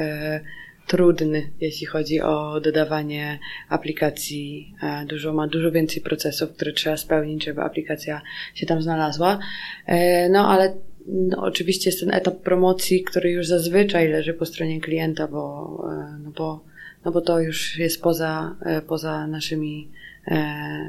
trudny, 0.87 1.51
jeśli 1.61 1.87
chodzi 1.87 2.21
o 2.21 2.61
dodawanie 2.61 3.39
aplikacji. 3.69 4.75
E, 4.83 5.07
dużo, 5.07 5.33
ma 5.33 5.47
dużo 5.47 5.73
więcej 5.73 6.03
procesów, 6.03 6.53
które 6.53 6.73
trzeba 6.73 6.97
spełnić, 6.97 7.45
żeby 7.45 7.61
aplikacja 7.61 8.23
się 8.55 8.67
tam 8.67 8.83
znalazła. 8.83 9.39
E, 9.87 10.29
no 10.29 10.49
ale 10.49 10.75
no, 11.07 11.43
oczywiście 11.43 11.91
jest 11.91 12.01
ten 12.01 12.15
etap 12.15 12.37
promocji, 12.37 13.03
który 13.05 13.31
już 13.31 13.47
zazwyczaj 13.47 14.09
leży 14.09 14.35
po 14.35 14.47
stronie 14.47 14.81
klienta, 14.81 15.29
bo, 15.29 15.85
e, 15.91 16.19
no 16.25 16.31
bo, 16.31 16.65
no 17.05 17.13
bo 17.13 17.21
to 17.21 17.41
już 17.41 17.79
jest 17.79 18.03
poza, 18.03 18.57
poza 18.87 19.27
naszymi, 19.27 19.91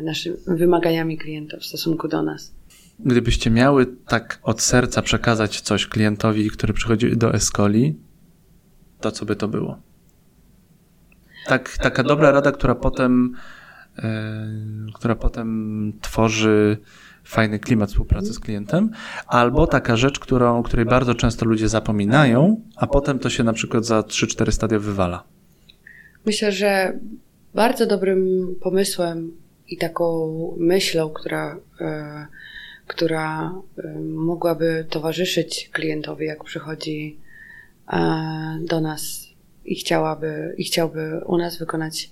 naszymi 0.04 0.36
wymaganiami 0.48 1.18
klienta 1.18 1.58
w 1.58 1.66
stosunku 1.66 2.08
do 2.08 2.24
nas. 2.24 2.54
Gdybyście 3.00 3.50
miały 3.50 3.86
tak 4.08 4.40
od 4.44 4.62
serca 4.62 5.02
przekazać 5.02 5.62
coś 5.62 5.88
klientowi, 5.88 6.50
który 6.50 6.74
przychodzi 6.74 7.18
do 7.18 7.34
Escoli, 7.34 7.96
to 9.00 9.12
co 9.12 9.26
by 9.26 9.36
to 9.36 9.48
było? 9.48 9.80
Tak, 11.46 11.78
taka 11.78 12.04
dobra 12.04 12.32
rada, 12.32 12.52
która 12.52 12.76
potem, 12.76 13.36
która 14.94 15.16
potem 15.16 15.94
tworzy 16.02 16.78
fajny 17.24 17.60
klimat 17.60 17.90
współpracy 17.90 18.34
z 18.34 18.40
klientem, 18.40 18.90
albo 19.28 19.68
taka 19.68 19.96
rzecz, 19.96 20.20
którą, 20.20 20.64
której 20.64 20.86
bardzo 20.86 21.16
często 21.16 21.46
ludzie 21.46 21.70
zapominają, 21.70 22.62
a 22.76 22.88
potem 22.88 23.20
to 23.20 23.30
się 23.30 23.44
na 23.44 23.54
przykład 23.54 23.86
za 23.86 24.00
3-4 24.00 24.52
stadia 24.52 24.80
wywala. 24.80 25.24
Myślę, 26.26 26.52
że 26.52 27.00
bardzo 27.54 27.86
dobrym 27.86 28.48
pomysłem 28.62 29.32
i 29.70 29.78
taką 29.78 30.30
myślą, 30.58 31.10
która, 31.10 31.60
e, 31.82 32.28
która 32.88 33.54
e, 33.78 34.00
mogłaby 34.00 34.86
towarzyszyć 34.90 35.70
klientowi, 35.74 36.26
jak 36.26 36.44
przychodzi 36.44 37.20
e, 37.94 38.00
do 38.62 38.82
nas 38.82 39.28
i 39.66 39.76
chciałaby, 39.76 40.56
i 40.58 40.64
chciałby 40.64 41.22
u 41.26 41.38
nas 41.38 41.58
wykonać 41.58 42.12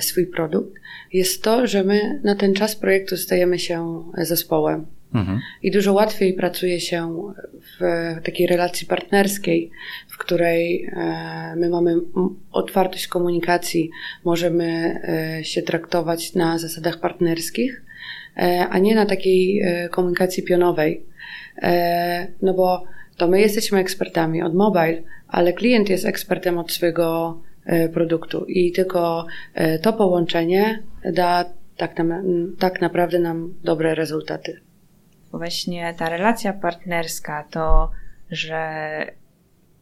swój 0.00 0.26
produkt, 0.26 0.80
jest 1.12 1.42
to, 1.42 1.66
że 1.66 1.84
my 1.84 2.20
na 2.24 2.34
ten 2.34 2.54
czas 2.54 2.76
projektu 2.76 3.16
stajemy 3.16 3.58
się 3.58 4.04
zespołem. 4.18 4.86
Mhm. 5.14 5.40
I 5.62 5.70
dużo 5.70 5.92
łatwiej 5.92 6.34
pracuje 6.34 6.80
się 6.80 7.32
w 7.60 7.80
takiej 8.24 8.46
relacji 8.46 8.86
partnerskiej, 8.86 9.70
w 10.08 10.18
której 10.18 10.84
e, 10.84 11.54
my 11.56 11.68
mamy 11.68 11.94
otwartość 12.52 13.06
komunikacji, 13.06 13.90
możemy 14.24 15.00
e, 15.38 15.44
się 15.44 15.62
traktować 15.62 16.34
na 16.34 16.58
zasadach 16.58 17.00
partnerskich, 17.00 17.82
a 18.70 18.78
nie 18.78 18.94
na 18.94 19.06
takiej 19.06 19.62
komunikacji 19.90 20.42
pionowej. 20.42 21.02
No 22.42 22.54
bo 22.54 22.84
to 23.16 23.28
my 23.28 23.40
jesteśmy 23.40 23.78
ekspertami 23.78 24.42
od 24.42 24.54
mobile, 24.54 25.02
ale 25.28 25.52
klient 25.52 25.88
jest 25.88 26.04
ekspertem 26.04 26.58
od 26.58 26.72
swojego 26.72 27.38
e, 27.38 27.55
produktu 27.92 28.44
i 28.44 28.72
tylko 28.72 29.26
e, 29.54 29.78
to 29.78 29.92
połączenie 29.92 30.82
da 31.12 31.44
tak, 31.76 31.98
na, 31.98 32.22
tak 32.58 32.80
naprawdę 32.80 33.18
nam 33.18 33.54
dobre 33.64 33.94
rezultaty. 33.94 34.60
Właśnie 35.30 35.94
ta 35.98 36.08
relacja 36.08 36.52
partnerska 36.52 37.44
to, 37.50 37.90
że 38.30 38.66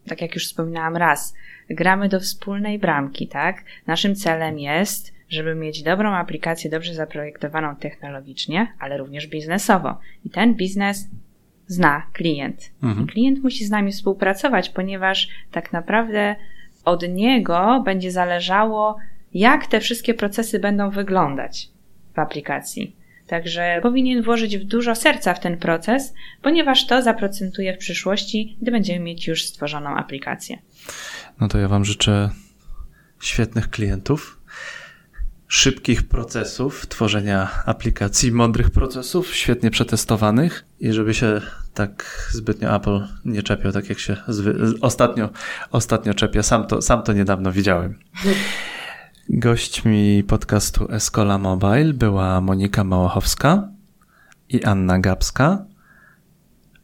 tak 0.08 0.22
jak 0.22 0.34
już 0.34 0.46
wspominałam 0.46 0.96
raz, 0.96 1.34
gramy 1.70 2.08
do 2.08 2.20
wspólnej 2.20 2.78
bramki, 2.78 3.28
tak? 3.28 3.64
Naszym 3.86 4.14
celem 4.14 4.58
jest, 4.58 5.14
żeby 5.28 5.54
mieć 5.54 5.82
dobrą 5.82 6.10
aplikację, 6.12 6.70
dobrze 6.70 6.94
zaprojektowaną 6.94 7.76
technologicznie, 7.76 8.72
ale 8.78 8.98
również 8.98 9.26
biznesowo. 9.26 9.98
I 10.24 10.30
ten 10.30 10.54
biznes 10.54 11.08
zna 11.66 12.06
klient. 12.12 12.70
Mhm. 12.82 13.06
I 13.06 13.12
klient 13.12 13.42
musi 13.42 13.64
z 13.64 13.70
nami 13.70 13.92
współpracować, 13.92 14.68
ponieważ 14.68 15.28
tak 15.52 15.72
naprawdę 15.72 16.36
od 16.84 17.08
niego 17.08 17.82
będzie 17.84 18.10
zależało, 18.10 18.96
jak 19.34 19.66
te 19.66 19.80
wszystkie 19.80 20.14
procesy 20.14 20.58
będą 20.58 20.90
wyglądać 20.90 21.68
w 22.14 22.18
aplikacji. 22.18 22.96
Także 23.26 23.80
powinien 23.82 24.22
włożyć 24.22 24.58
w 24.58 24.64
dużo 24.64 24.94
serca 24.94 25.34
w 25.34 25.40
ten 25.40 25.58
proces, 25.58 26.14
ponieważ 26.42 26.86
to 26.86 27.02
zaprocentuje 27.02 27.74
w 27.74 27.78
przyszłości, 27.78 28.56
gdy 28.62 28.70
będziemy 28.70 29.00
mieć 29.00 29.26
już 29.26 29.44
stworzoną 29.44 29.96
aplikację. 29.96 30.58
No 31.40 31.48
to 31.48 31.58
ja 31.58 31.68
Wam 31.68 31.84
życzę 31.84 32.30
świetnych 33.20 33.70
klientów, 33.70 34.40
szybkich 35.48 36.08
procesów, 36.08 36.86
tworzenia 36.86 37.50
aplikacji, 37.66 38.32
mądrych 38.32 38.70
procesów, 38.70 39.34
świetnie 39.34 39.70
przetestowanych 39.70 40.64
i 40.80 40.92
żeby 40.92 41.14
się 41.14 41.40
tak 41.74 42.28
zbytnio 42.32 42.76
Apple 42.76 43.06
nie 43.24 43.42
czepiał, 43.42 43.72
tak 43.72 43.88
jak 43.88 43.98
się 43.98 44.16
ostatnio, 44.80 45.30
ostatnio 45.70 46.14
czepia. 46.14 46.42
Sam 46.42 46.66
to, 46.66 46.82
sam 46.82 47.02
to 47.02 47.12
niedawno 47.12 47.52
widziałem. 47.52 47.98
Gośćmi 49.28 50.24
podcastu 50.24 50.92
Escola 50.92 51.38
Mobile 51.38 51.92
była 51.92 52.40
Monika 52.40 52.84
Małochowska 52.84 53.68
i 54.48 54.64
Anna 54.64 54.98
Gabska, 54.98 55.64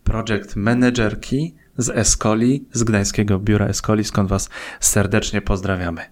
project 0.05 0.57
managerki 0.57 1.55
z 1.77 1.91
Escoli, 1.91 2.65
z 2.73 2.85
Gdańskiego 2.85 3.39
Biura 3.39 3.67
Escoli, 3.67 4.05
skąd 4.05 4.29
Was 4.29 4.49
serdecznie 4.81 5.43
pozdrawiamy. 5.43 6.03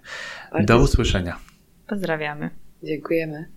Do 0.65 0.79
usłyszenia. 0.79 1.48
Pozdrawiamy. 1.89 2.51
Dziękujemy. 2.83 3.49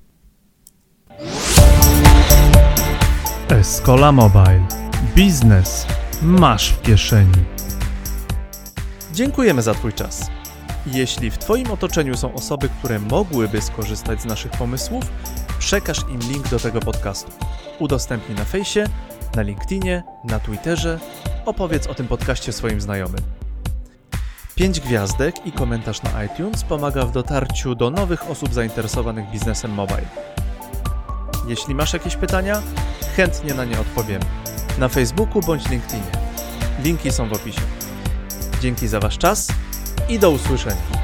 Escola 3.49 4.11
Mobile. 4.11 4.67
Biznes 5.15 5.88
masz 6.21 6.73
w 6.73 6.82
kieszeni. 6.82 7.43
Dziękujemy 9.13 9.61
za 9.61 9.73
Twój 9.73 9.93
czas. 9.93 10.32
Jeśli 10.88 11.32
w 11.32 11.38
Twoim 11.38 11.71
otoczeniu 11.71 12.17
są 12.17 12.34
osoby, 12.34 12.69
które 12.69 12.99
mogłyby 12.99 13.61
skorzystać 13.61 14.21
z 14.21 14.25
naszych 14.25 14.51
pomysłów, 14.51 15.03
przekaż 15.59 15.97
im 16.09 16.19
link 16.19 16.49
do 16.49 16.59
tego 16.59 16.79
podcastu. 16.79 17.32
Udostępnij 17.79 18.38
na 18.38 18.45
fejsie, 18.45 18.84
na 19.36 19.41
LinkedInie, 19.41 20.03
na 20.23 20.39
Twitterze, 20.39 20.99
opowiedz 21.45 21.88
o 21.88 21.93
tym 21.93 22.07
podcaście 22.07 22.51
swoim 22.51 22.82
znajomym. 22.82 23.40
5 24.62 24.80
gwiazdek 24.80 25.45
i 25.45 25.51
komentarz 25.51 26.01
na 26.03 26.24
iTunes 26.24 26.64
pomaga 26.64 27.05
w 27.05 27.12
dotarciu 27.12 27.76
do 27.76 27.89
nowych 27.89 28.30
osób 28.30 28.53
zainteresowanych 28.53 29.30
biznesem 29.30 29.72
mobile. 29.72 30.05
Jeśli 31.47 31.76
masz 31.76 31.93
jakieś 31.93 32.16
pytania, 32.16 32.62
chętnie 33.16 33.53
na 33.53 33.66
nie 33.66 33.80
odpowiemy. 33.80 34.26
Na 34.78 34.89
Facebooku 34.89 35.41
bądź 35.41 35.70
LinkedInie. 35.70 36.12
Linki 36.84 37.12
są 37.12 37.30
w 37.30 37.34
opisie. 37.34 37.62
Dzięki 38.62 38.88
za 38.88 38.99
Wasz 38.99 39.18
czas 39.18 39.47
i 40.09 40.20
do 40.20 40.32
usłyszenia. 40.32 41.00